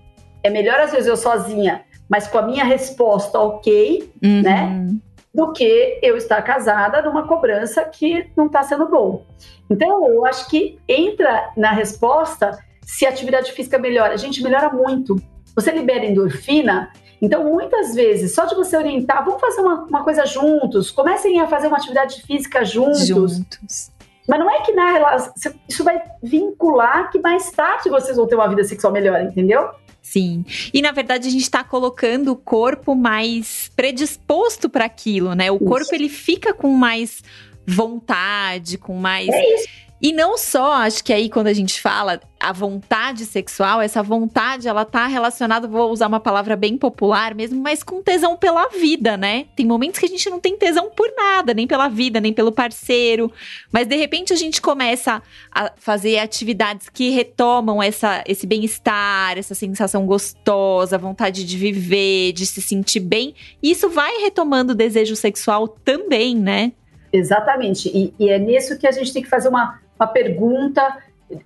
[0.43, 4.41] É melhor às vezes eu sozinha, mas com a minha resposta ok, uhum.
[4.41, 4.87] né?
[5.33, 9.25] Do que eu estar casada numa cobrança que não está sendo bom.
[9.69, 14.13] Então, eu acho que entra na resposta se a atividade física melhora.
[14.13, 15.15] A gente melhora muito.
[15.55, 16.91] Você libera endorfina,
[17.25, 21.47] então, muitas vezes, só de você orientar, vamos fazer uma, uma coisa juntos, comecem a
[21.47, 23.07] fazer uma atividade física juntos.
[23.07, 23.91] Juntos.
[24.27, 25.33] Mas não é que na relação,
[25.67, 29.69] isso vai vincular que mais tarde vocês vão ter uma vida sexual melhor, entendeu?
[30.01, 30.45] Sim.
[30.71, 35.51] E na verdade a gente está colocando o corpo mais predisposto para aquilo, né?
[35.51, 35.65] O isso.
[35.65, 37.23] corpo ele fica com mais
[37.67, 39.29] vontade, com mais.
[39.29, 43.81] É isso e não só, acho que aí quando a gente fala a vontade sexual,
[43.81, 48.35] essa vontade, ela tá relacionada, vou usar uma palavra bem popular mesmo, mas com tesão
[48.35, 49.45] pela vida, né?
[49.55, 52.51] Tem momentos que a gente não tem tesão por nada, nem pela vida, nem pelo
[52.51, 53.31] parceiro,
[53.71, 59.55] mas de repente a gente começa a fazer atividades que retomam essa, esse bem-estar, essa
[59.55, 65.15] sensação gostosa, vontade de viver, de se sentir bem, e isso vai retomando o desejo
[65.15, 66.73] sexual também, né?
[67.13, 67.89] Exatamente.
[67.89, 70.97] E, e é nisso que a gente tem que fazer uma uma pergunta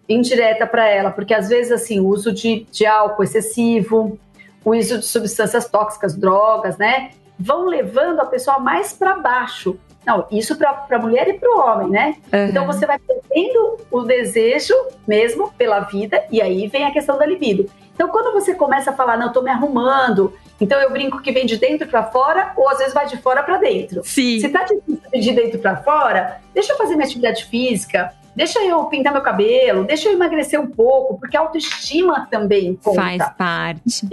[0.07, 4.19] indireta para ela, porque às vezes assim, o uso de, de álcool excessivo,
[4.63, 9.79] o uso de substâncias tóxicas, drogas, né, vão levando a pessoa mais para baixo.
[10.05, 12.15] Não, isso para a mulher e para o homem, né?
[12.33, 12.45] Uhum.
[12.45, 14.73] Então você vai perdendo o desejo
[15.07, 17.69] mesmo pela vida, e aí vem a questão da libido.
[17.99, 21.33] Então, quando você começa a falar, não, eu tô me arrumando, então eu brinco que
[21.33, 24.01] vem de dentro para fora, ou às vezes vai de fora para dentro.
[24.05, 24.39] Sim.
[24.39, 24.65] Se tá
[25.12, 29.83] de dentro para fora, deixa eu fazer minha atividade física, deixa eu pintar meu cabelo,
[29.83, 33.01] deixa eu emagrecer um pouco, porque a autoestima também conta.
[33.01, 34.07] Faz parte.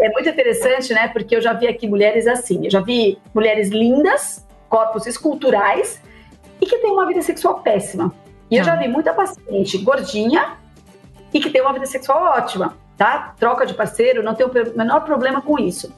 [0.00, 1.06] É muito interessante, né?
[1.06, 6.02] Porque eu já vi aqui mulheres assim, eu já vi mulheres lindas, corpos esculturais,
[6.60, 8.12] e que têm uma vida sexual péssima.
[8.50, 8.82] E eu já tá.
[8.82, 10.56] vi muita paciente gordinha
[11.32, 13.34] e que tem uma vida sexual ótima, tá?
[13.40, 15.90] Troca de parceiro, não tem o menor problema com isso.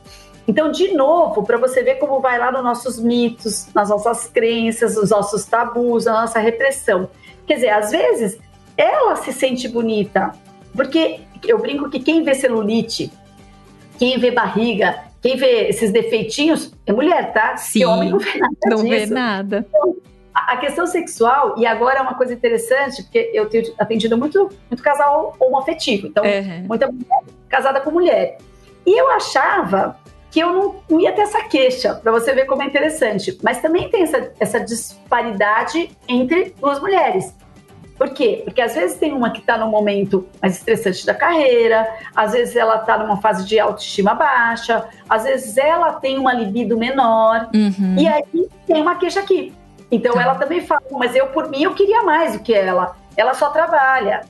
[0.46, 4.94] Então, de novo, para você ver como vai lá nos nossos mitos, nas nossas crenças,
[4.94, 7.10] nos nossos tabus, na nossa repressão.
[7.44, 8.38] Quer dizer, às vezes
[8.76, 10.30] ela se sente bonita,
[10.76, 13.10] porque eu brinco que quem vê celulite,
[13.98, 17.56] quem vê barriga, quem vê esses defeitinhos é mulher, tá?
[17.56, 18.56] Sim, homem não vê nada.
[18.66, 18.88] Não disso.
[18.88, 19.66] vê nada.
[19.68, 19.96] Então,
[20.34, 24.82] a questão sexual, e agora é uma coisa interessante, porque eu tenho atendido muito, muito
[24.82, 26.66] casal homoafetivo, então, uhum.
[26.66, 28.38] muita mulher casada com mulher.
[28.86, 29.96] E eu achava
[30.30, 33.38] que eu não, não ia ter essa queixa, para você ver como é interessante.
[33.42, 37.34] Mas também tem essa, essa disparidade entre duas mulheres.
[37.98, 38.40] Por quê?
[38.42, 42.56] Porque às vezes tem uma que está no momento mais estressante da carreira, às vezes
[42.56, 47.96] ela está numa fase de autoestima baixa, às vezes ela tem uma libido menor, uhum.
[47.98, 49.54] e aí tem uma queixa aqui.
[49.92, 50.22] Então tá.
[50.22, 52.96] ela também fala, mas eu por mim eu queria mais do que ela.
[53.16, 54.22] Ela só trabalha.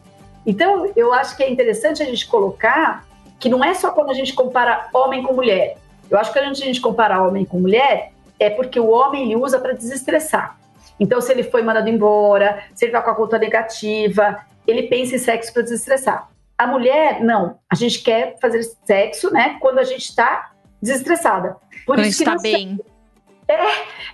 [0.44, 3.07] Então eu acho que é interessante a gente colocar
[3.38, 5.77] que não é só quando a gente compara homem com mulher.
[6.11, 9.37] Eu acho que quando a gente compara homem com mulher, é porque o homem ele
[9.37, 10.59] usa para desestressar.
[11.01, 15.16] Então, se ele foi mandado embora, se ele está com a conta negativa, ele pensa
[15.16, 16.29] em sexo para desestressar.
[16.57, 17.59] A mulher, não.
[17.68, 19.57] A gente quer fazer sexo, né?
[19.61, 21.57] Quando a gente está desestressada.
[21.87, 22.79] Por quando isso gente está bem.
[23.48, 23.57] É,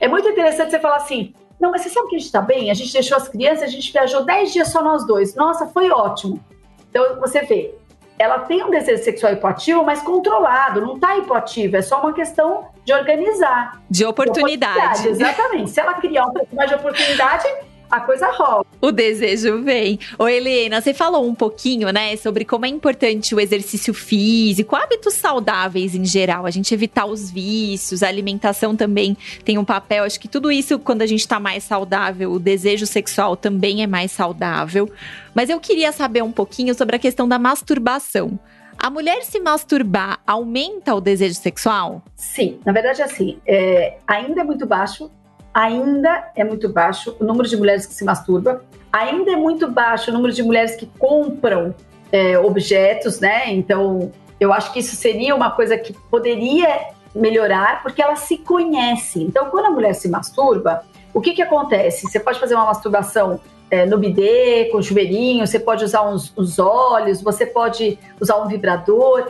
[0.01, 2.71] é muito interessante você falar assim: não, mas você sabe que a gente está bem?
[2.71, 5.35] A gente deixou as crianças, a gente viajou 10 dias só nós dois.
[5.35, 6.43] Nossa, foi ótimo.
[6.91, 7.75] Então, você vê,
[8.19, 12.67] ela tem um desejo sexual hipoativo, mas controlado, não está hipoativo, é só uma questão
[12.85, 13.81] de organizar.
[13.91, 14.75] De oportunidade.
[14.75, 15.71] De oportunidade exatamente.
[15.71, 17.47] Se ela criar um pouco mais de oportunidade,
[17.91, 18.65] a coisa rola.
[18.81, 19.99] O desejo vem.
[20.19, 25.15] Ô, Helena, você falou um pouquinho, né, sobre como é importante o exercício físico, hábitos
[25.15, 30.05] saudáveis em geral, a gente evitar os vícios, a alimentação também tem um papel.
[30.05, 33.87] Acho que tudo isso, quando a gente tá mais saudável, o desejo sexual também é
[33.87, 34.91] mais saudável.
[35.35, 38.39] Mas eu queria saber um pouquinho sobre a questão da masturbação.
[38.79, 42.01] A mulher se masturbar aumenta o desejo sexual?
[42.15, 45.11] Sim, na verdade, assim, é, ainda é muito baixo,
[45.59, 48.61] ainda é muito baixo o número de mulheres que se masturbam,
[48.93, 51.75] ainda é muito baixo o número de mulheres que compram
[52.13, 53.53] é, objetos, né?
[53.53, 59.21] Então, eu acho que isso seria uma coisa que poderia melhorar, porque ela se conhece.
[59.21, 62.07] Então, quando a mulher se masturba, O que que acontece?
[62.07, 63.41] Você pode fazer uma masturbação
[63.71, 68.47] é, no bidê, com chuveirinho, você pode usar uns, os olhos, você pode usar um
[68.47, 69.29] vibrador.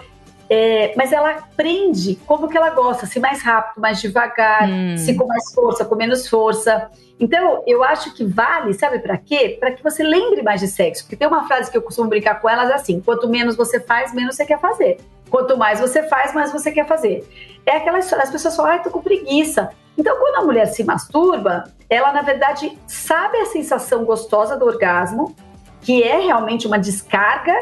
[0.51, 4.97] É, mas ela aprende como que ela gosta, se mais rápido, mais devagar, hum.
[4.97, 6.91] se com mais força, com menos força.
[7.21, 9.57] Então, eu acho que vale, sabe para quê?
[9.61, 11.05] Para que você lembre mais de sexo.
[11.05, 14.15] Porque tem uma frase que eu costumo brincar com elas assim: quanto menos você faz,
[14.15, 14.99] menos você quer fazer.
[15.29, 17.29] Quanto mais você faz, mais você quer fazer.
[17.67, 19.71] É aquela história, as pessoas falam, ai, tô com preguiça.
[19.97, 25.35] Então, quando a mulher se masturba, ela, na verdade, sabe a sensação gostosa do orgasmo,
[25.83, 27.53] que é realmente uma descarga.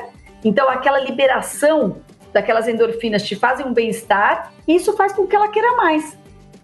[0.45, 1.97] Então, aquela liberação
[2.37, 6.19] daquelas endorfinas te fazem um bem-estar, e isso faz com que ela queira mais.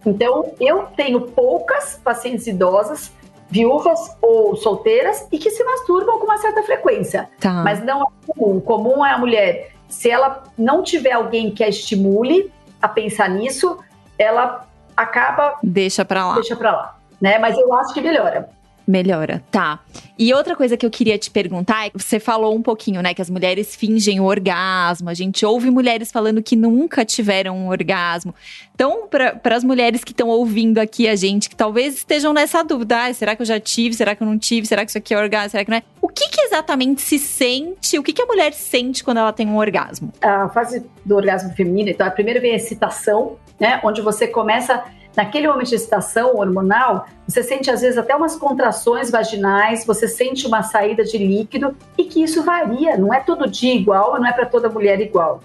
[0.05, 3.11] Então, eu tenho poucas pacientes idosas,
[3.49, 7.31] viúvas ou solteiras, e que se masturbam com uma certa frequência.
[7.41, 7.63] Tá.
[7.65, 8.61] Mas não é comum.
[8.61, 13.79] Comum é a mulher, se ela não tiver alguém que a estimule a pensar nisso,
[14.19, 15.59] ela acaba.
[15.63, 16.35] Deixa pra lá.
[16.35, 16.99] Deixa pra lá.
[17.19, 17.39] Né?
[17.39, 18.51] Mas eu acho que melhora.
[18.93, 19.81] Melhora, tá.
[20.19, 23.23] E outra coisa que eu queria te perguntar é você falou um pouquinho, né, que
[23.23, 25.09] as mulheres fingem o orgasmo.
[25.09, 28.35] A gente ouve mulheres falando que nunca tiveram um orgasmo.
[28.75, 33.07] Então, para as mulheres que estão ouvindo aqui a gente, que talvez estejam nessa dúvida:
[33.07, 33.95] ah, será que eu já tive?
[33.95, 34.67] Será que eu não tive?
[34.67, 35.53] Será que isso aqui é orgasmo?
[35.53, 35.83] Será que não é?
[36.03, 37.99] O que, que exatamente se sente?
[37.99, 40.13] O que, que a mulher sente quando ela tem um orgasmo?
[40.21, 44.85] A fase do orgasmo feminino, então, a primeira vem a excitação, né, onde você começa
[45.17, 50.47] naquele momento de excitação hormonal, você sente às vezes até umas contrações vaginais, você sente
[50.47, 54.33] uma saída de líquido e que isso varia, não é todo dia igual, não é
[54.33, 55.41] para toda mulher igual.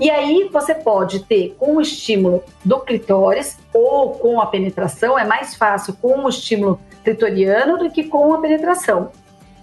[0.00, 5.24] E aí você pode ter com o estímulo do clitóris ou com a penetração, é
[5.24, 9.10] mais fácil com o estímulo clitoriano do que com a penetração.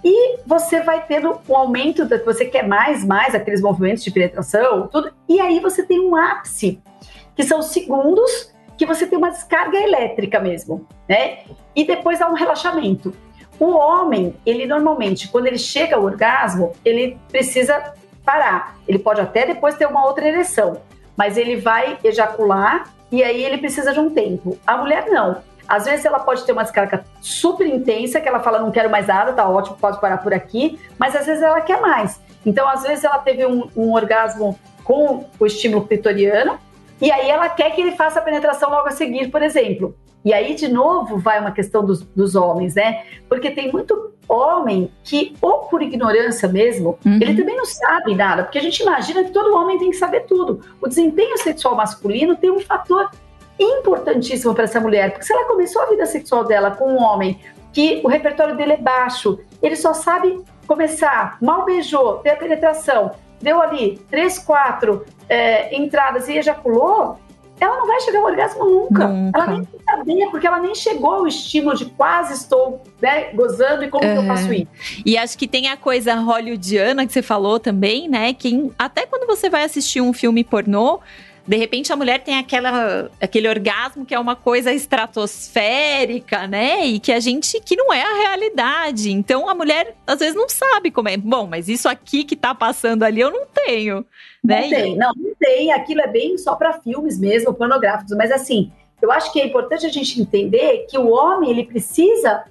[0.02, 4.86] E você vai tendo um aumento, da, você quer mais, mais aqueles movimentos de penetração,
[4.86, 6.80] tudo, e aí você tem um ápice,
[7.36, 8.49] que são segundos
[8.80, 11.40] que você tem uma descarga elétrica mesmo, né?
[11.76, 13.12] E depois há um relaxamento.
[13.58, 17.92] O homem, ele normalmente, quando ele chega ao orgasmo, ele precisa
[18.24, 18.78] parar.
[18.88, 20.80] Ele pode até depois ter uma outra ereção,
[21.14, 24.56] mas ele vai ejacular e aí ele precisa de um tempo.
[24.66, 25.42] A mulher não.
[25.68, 29.08] Às vezes ela pode ter uma descarga super intensa, que ela fala, não quero mais
[29.08, 32.18] nada, tá ótimo, pode parar por aqui, mas às vezes ela quer mais.
[32.46, 36.58] Então, às vezes ela teve um, um orgasmo com o estímulo clitoriano,
[37.00, 39.94] e aí ela quer que ele faça a penetração logo a seguir, por exemplo.
[40.24, 43.04] E aí, de novo, vai uma questão dos, dos homens, né?
[43.28, 47.18] Porque tem muito homem que, ou por ignorância mesmo, uhum.
[47.20, 50.20] ele também não sabe nada, porque a gente imagina que todo homem tem que saber
[50.26, 50.60] tudo.
[50.80, 53.10] O desempenho sexual masculino tem um fator
[53.58, 57.40] importantíssimo para essa mulher, porque se ela começou a vida sexual dela com um homem
[57.72, 63.12] que o repertório dele é baixo, ele só sabe começar, mal beijou, ter a penetração,
[63.40, 67.18] deu ali três, quatro é, entradas e ejaculou,
[67.60, 69.06] ela não vai chegar ao orgasmo nunca.
[69.06, 69.38] nunca.
[69.38, 73.88] Ela nem sabia, porque ela nem chegou ao estímulo de quase estou né, gozando e
[73.88, 74.12] como uhum.
[74.12, 75.02] que eu faço isso.
[75.04, 78.32] E acho que tem a coisa hollywoodiana que você falou também, né?
[78.32, 81.00] Que até quando você vai assistir um filme pornô,
[81.46, 86.86] de repente a mulher tem aquela, aquele orgasmo que é uma coisa estratosférica, né?
[86.86, 89.10] E que a gente que não é a realidade.
[89.10, 91.16] Então a mulher às vezes não sabe como é.
[91.16, 94.04] Bom, mas isso aqui que tá passando ali eu não tenho.
[94.42, 94.62] Né?
[94.62, 95.72] Não tem, não, não tem.
[95.72, 98.16] Aquilo é bem só para filmes mesmo, pornográficos.
[98.16, 102.44] Mas assim, eu acho que é importante a gente entender que o homem ele precisa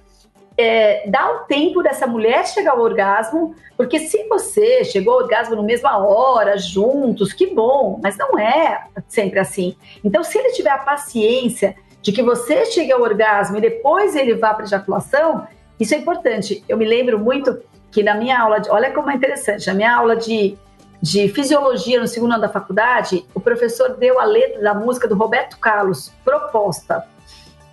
[0.56, 5.56] é, dar o tempo dessa mulher chegar ao orgasmo, porque se você chegou ao orgasmo
[5.56, 9.76] na mesma hora, juntos, que bom, mas não é sempre assim.
[10.04, 14.34] Então, se ele tiver a paciência de que você chegue ao orgasmo e depois ele
[14.34, 15.46] vá para ejaculação,
[15.78, 16.62] isso é importante.
[16.68, 17.58] Eu me lembro muito
[17.90, 20.56] que na minha aula, de, olha como é interessante, na minha aula de,
[21.00, 25.14] de fisiologia no segundo ano da faculdade, o professor deu a letra da música do
[25.14, 27.04] Roberto Carlos, Proposta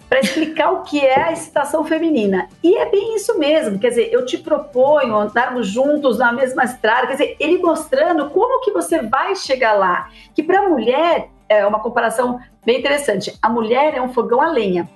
[0.09, 2.47] para explicar o que é a excitação feminina.
[2.63, 7.07] E é bem isso mesmo, quer dizer, eu te proponho andarmos juntos na mesma estrada,
[7.07, 10.09] quer dizer, ele mostrando como que você vai chegar lá.
[10.33, 13.37] Que para a mulher é uma comparação bem interessante.
[13.41, 14.89] A mulher é um fogão a lenha.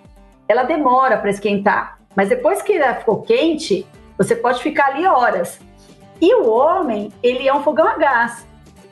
[0.47, 3.86] Ela demora para esquentar, mas depois que ela ficou quente,
[4.17, 5.60] você pode ficar ali horas.
[6.19, 8.45] E o homem, ele é um fogão a gás.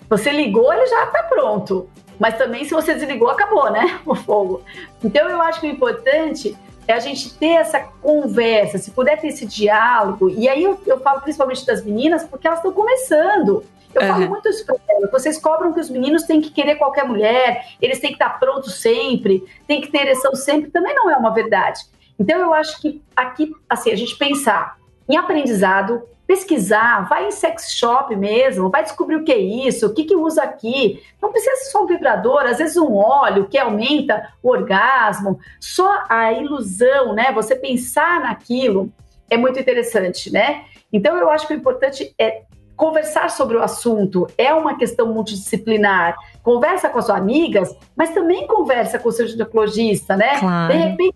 [0.09, 1.87] Você ligou, ele já está pronto.
[2.19, 3.99] Mas também, se você desligou, acabou, né?
[4.05, 4.61] O fogo.
[5.03, 6.57] Então, eu acho que o importante
[6.87, 10.29] é a gente ter essa conversa, se puder ter esse diálogo.
[10.29, 13.63] E aí eu, eu falo principalmente das meninas, porque elas estão começando.
[13.93, 14.07] Eu uhum.
[14.07, 15.11] falo muito isso para elas.
[15.11, 18.81] Vocês cobram que os meninos têm que querer qualquer mulher, eles têm que estar prontos
[18.81, 20.71] sempre, têm que ter ereção sempre.
[20.71, 21.81] Também não é uma verdade.
[22.19, 27.71] Então eu acho que aqui, assim, a gente pensar em aprendizado, pesquisar, vai em sex
[27.71, 31.01] shop mesmo, vai descobrir o que é isso, o que, que usa aqui.
[31.19, 35.39] Não precisa só um vibrador, às vezes um óleo que aumenta o orgasmo.
[35.59, 37.31] Só a ilusão, né?
[37.31, 38.93] Você pensar naquilo
[39.27, 40.65] é muito interessante, né?
[40.93, 42.43] Então eu acho que o importante é
[42.79, 46.15] conversar sobre o assunto é uma questão multidisciplinar.
[46.41, 50.39] Conversa com as suas amigas, mas também conversa com o seu ginecologista, né?
[50.39, 50.71] Claro.
[50.71, 51.15] De repente,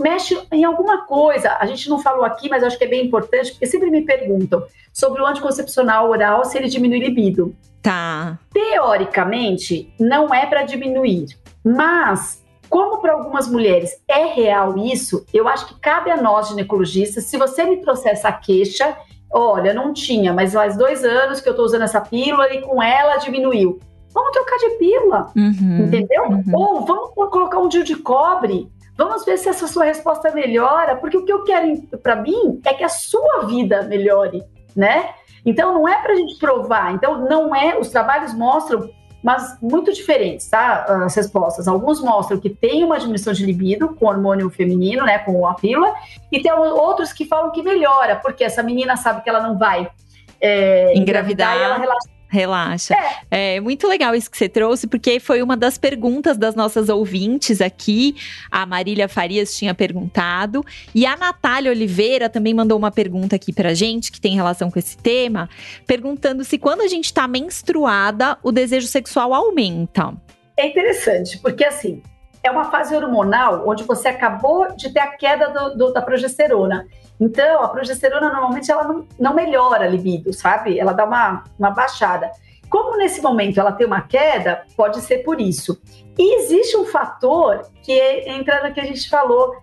[0.00, 1.56] mexe em alguma coisa.
[1.60, 4.64] A gente não falou aqui, mas acho que é bem importante, porque sempre me perguntam
[4.92, 7.54] sobre o anticoncepcional oral, se ele diminui libido.
[7.80, 8.36] Tá.
[8.52, 11.26] Teoricamente, não é para diminuir,
[11.64, 17.24] mas como para algumas mulheres é real isso, eu acho que cabe a nós, ginecologistas,
[17.24, 18.96] se você me trouxer essa queixa,
[19.36, 22.80] Olha, não tinha, mas faz dois anos que eu estou usando essa pílula e com
[22.80, 23.80] ela diminuiu.
[24.12, 26.22] Vamos trocar de pílula, uhum, entendeu?
[26.22, 26.44] Uhum.
[26.52, 28.68] Ou vamos colocar um dia de cobre.
[28.96, 32.74] Vamos ver se essa sua resposta melhora, porque o que eu quero para mim é
[32.74, 34.44] que a sua vida melhore,
[34.76, 35.08] né?
[35.44, 36.94] Então não é para a gente provar.
[36.94, 37.76] Então não é.
[37.76, 38.88] Os trabalhos mostram
[39.24, 40.84] mas muito diferentes, tá?
[41.06, 41.66] As respostas.
[41.66, 45.18] Alguns mostram que tem uma diminuição de libido com hormônio feminino, né?
[45.18, 45.94] Com a pílula,
[46.30, 49.90] e tem outros que falam que melhora, porque essa menina sabe que ela não vai
[50.38, 52.94] é, engravidar, engravidar e ela relaxa Relaxa.
[53.30, 53.56] É.
[53.56, 53.60] é.
[53.60, 58.16] muito legal isso que você trouxe, porque foi uma das perguntas das nossas ouvintes aqui.
[58.50, 60.64] A Marília Farias tinha perguntado.
[60.92, 64.78] E a Natália Oliveira também mandou uma pergunta aqui pra gente, que tem relação com
[64.78, 65.48] esse tema,
[65.86, 70.12] perguntando se quando a gente tá menstruada, o desejo sexual aumenta.
[70.56, 72.02] É interessante, porque assim,
[72.44, 76.86] é uma fase hormonal onde você acabou de ter a queda do, do, da progesterona.
[77.18, 80.78] Então, a progesterona normalmente ela não, não melhora a libido, sabe?
[80.78, 82.30] Ela dá uma, uma baixada.
[82.68, 85.80] Como nesse momento ela tem uma queda, pode ser por isso.
[86.18, 89.56] E existe um fator que entra no que a gente falou,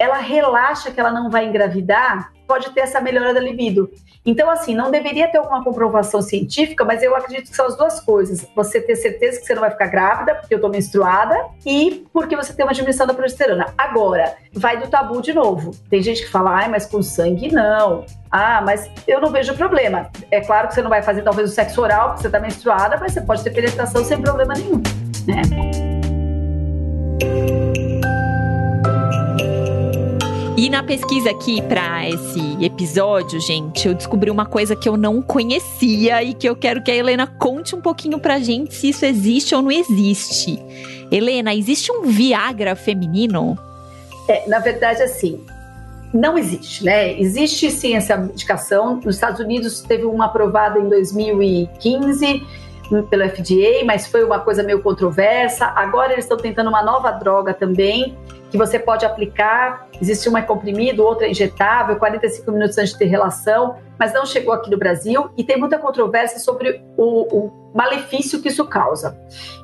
[0.00, 3.90] ela relaxa que ela não vai engravidar, pode ter essa melhora da libido.
[4.24, 8.00] Então, assim, não deveria ter alguma comprovação científica, mas eu acredito que são as duas
[8.00, 8.46] coisas.
[8.56, 11.36] Você ter certeza que você não vai ficar grávida, porque eu tô menstruada,
[11.66, 13.66] e porque você tem uma diminuição da progesterona.
[13.76, 15.72] Agora, vai do tabu de novo.
[15.90, 18.06] Tem gente que fala, ai, mas com sangue não.
[18.30, 20.10] Ah, mas eu não vejo problema.
[20.30, 22.96] É claro que você não vai fazer talvez o sexo oral, porque você tá menstruada,
[22.98, 24.82] mas você pode ter penetração sem problema nenhum,
[25.26, 25.42] né?
[30.60, 35.22] E na pesquisa aqui para esse episódio, gente, eu descobri uma coisa que eu não
[35.22, 39.06] conhecia e que eu quero que a Helena conte um pouquinho pra gente se isso
[39.06, 40.62] existe ou não existe.
[41.10, 43.58] Helena, existe um Viagra feminino?
[44.28, 45.42] É, na verdade, assim,
[46.12, 47.18] não existe, né?
[47.18, 49.00] Existe sim essa medicação.
[49.02, 52.46] Nos Estados Unidos teve uma aprovada em 2015
[53.08, 55.72] pelo FDA, mas foi uma coisa meio controversa.
[55.74, 58.14] Agora eles estão tentando uma nova droga também,
[58.50, 59.88] que você pode aplicar.
[60.00, 64.70] Existe uma comprimido, outra injetável, 45 minutos antes de ter relação, mas não chegou aqui
[64.70, 69.18] no Brasil e tem muita controvérsia sobre o, o malefício que isso causa.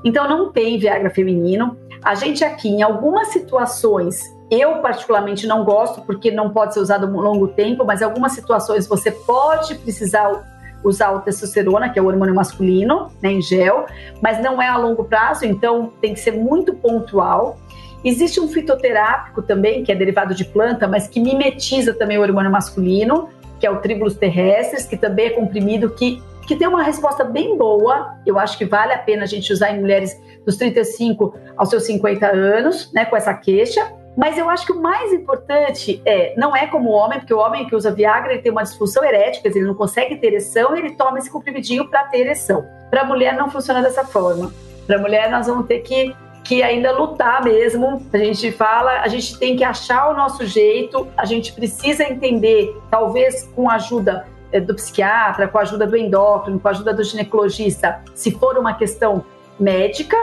[0.05, 1.77] Então não tem Viagra feminino.
[2.03, 7.07] A gente aqui, em algumas situações, eu particularmente não gosto porque não pode ser usado
[7.07, 12.03] um longo tempo, mas em algumas situações você pode precisar usar o testosterona, que é
[12.03, 13.87] o hormônio masculino, né, em gel,
[14.23, 17.59] mas não é a longo prazo, então tem que ser muito pontual.
[18.07, 22.53] Existe um fitoterápico também, que é derivado de planta, mas que mimetiza também o hormônio
[22.53, 23.29] masculino,
[23.59, 27.59] que é o Tribulus terrestres, que também é comprimido, que, que tem uma resposta bem
[27.59, 28.15] boa.
[28.25, 31.83] Eu acho que vale a pena a gente usar em mulheres dos 35 aos seus
[31.83, 33.85] 50 anos, né, com essa queixa.
[34.17, 37.39] Mas eu acho que o mais importante é, não é como o homem, porque o
[37.39, 40.93] homem que usa Viagra ele tem uma disfunção erética, ele não consegue ter ereção, ele
[40.93, 42.65] toma esse comprimidinho para ter ereção.
[42.89, 44.53] Para a mulher não funciona dessa forma.
[44.87, 46.15] Para a mulher nós vamos ter que
[46.47, 48.07] que ainda lutar mesmo.
[48.13, 52.75] A gente fala, a gente tem que achar o nosso jeito, a gente precisa entender,
[52.91, 56.95] talvez com a ajuda eh, do psiquiatra, com a ajuda do endócrino, com a ajuda
[56.95, 59.25] do ginecologista, se for uma questão
[59.59, 60.17] médica,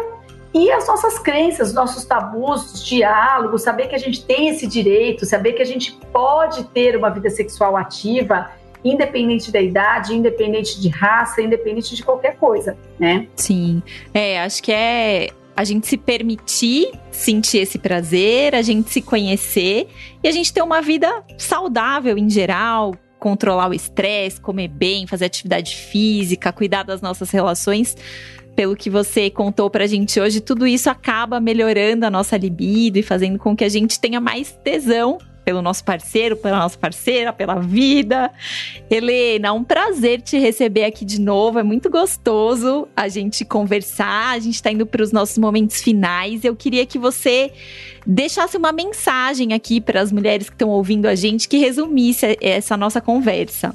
[0.53, 5.53] e as nossas crenças, nossos tabus, diálogos, saber que a gente tem esse direito, saber
[5.53, 8.51] que a gente pode ter uma vida sexual ativa,
[8.86, 13.28] independente da idade, independente de raça, independente de qualquer coisa, né?
[13.36, 13.82] Sim.
[14.13, 19.87] É, acho que é a gente se permitir sentir esse prazer, a gente se conhecer
[20.23, 25.25] e a gente ter uma vida saudável em geral, controlar o estresse, comer bem, fazer
[25.25, 27.95] atividade física, cuidar das nossas relações.
[28.55, 33.03] Pelo que você contou pra gente hoje, tudo isso acaba melhorando a nossa libido e
[33.03, 37.55] fazendo com que a gente tenha mais tesão pelo nosso parceiro, pela nossa parceira, pela
[37.55, 38.31] vida.
[38.89, 41.59] Helena, um prazer te receber aqui de novo.
[41.59, 44.35] É muito gostoso a gente conversar.
[44.35, 46.43] A gente está indo para os nossos momentos finais.
[46.43, 47.51] Eu queria que você
[48.05, 52.75] deixasse uma mensagem aqui para as mulheres que estão ouvindo a gente que resumisse essa
[52.75, 53.73] nossa conversa.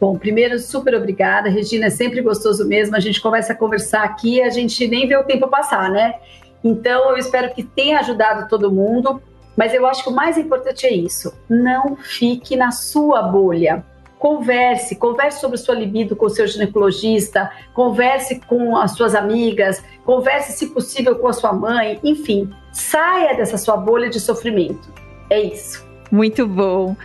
[0.00, 1.48] Bom, primeiro, super obrigada.
[1.48, 2.96] Regina, é sempre gostoso mesmo.
[2.96, 6.14] A gente começa a conversar aqui a gente nem vê o tempo passar, né?
[6.62, 9.22] Então, eu espero que tenha ajudado todo mundo.
[9.56, 13.84] Mas eu acho que o mais importante é isso: não fique na sua bolha.
[14.18, 20.52] Converse, converse sobre sua libido com o seu ginecologista, converse com as suas amigas, converse,
[20.52, 24.88] se possível, com a sua mãe, enfim, saia dessa sua bolha de sofrimento.
[25.28, 25.84] É isso.
[26.10, 26.96] Muito bom.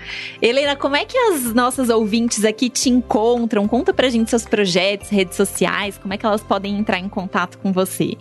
[0.42, 3.68] Helena, como é que as nossas ouvintes aqui te encontram?
[3.68, 7.58] Conta pra gente seus projetos, redes sociais, como é que elas podem entrar em contato
[7.58, 8.16] com você?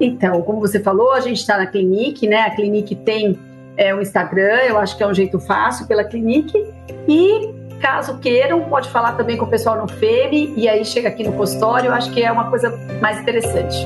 [0.00, 2.42] Então, como você falou, a gente está na Clinique, né?
[2.42, 3.38] A Clinique tem
[3.76, 6.56] é, o Instagram, eu acho que é um jeito fácil pela Clinique.
[7.08, 11.22] E caso queiram, pode falar também com o pessoal no FEME e aí chega aqui
[11.22, 12.70] no consultório, eu acho que é uma coisa
[13.00, 13.76] mais interessante.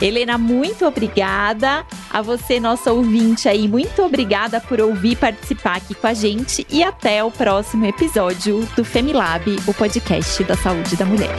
[0.00, 1.84] Helena, muito obrigada.
[2.10, 6.82] A você, nossa ouvinte aí, muito obrigada por ouvir participar aqui com a gente e
[6.82, 11.34] até o próximo episódio do Femilab, o podcast da saúde da mulher.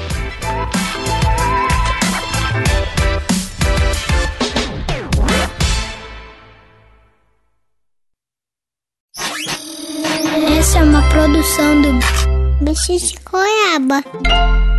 [10.58, 14.79] Essa é uma produção do Bicho de Goiaba.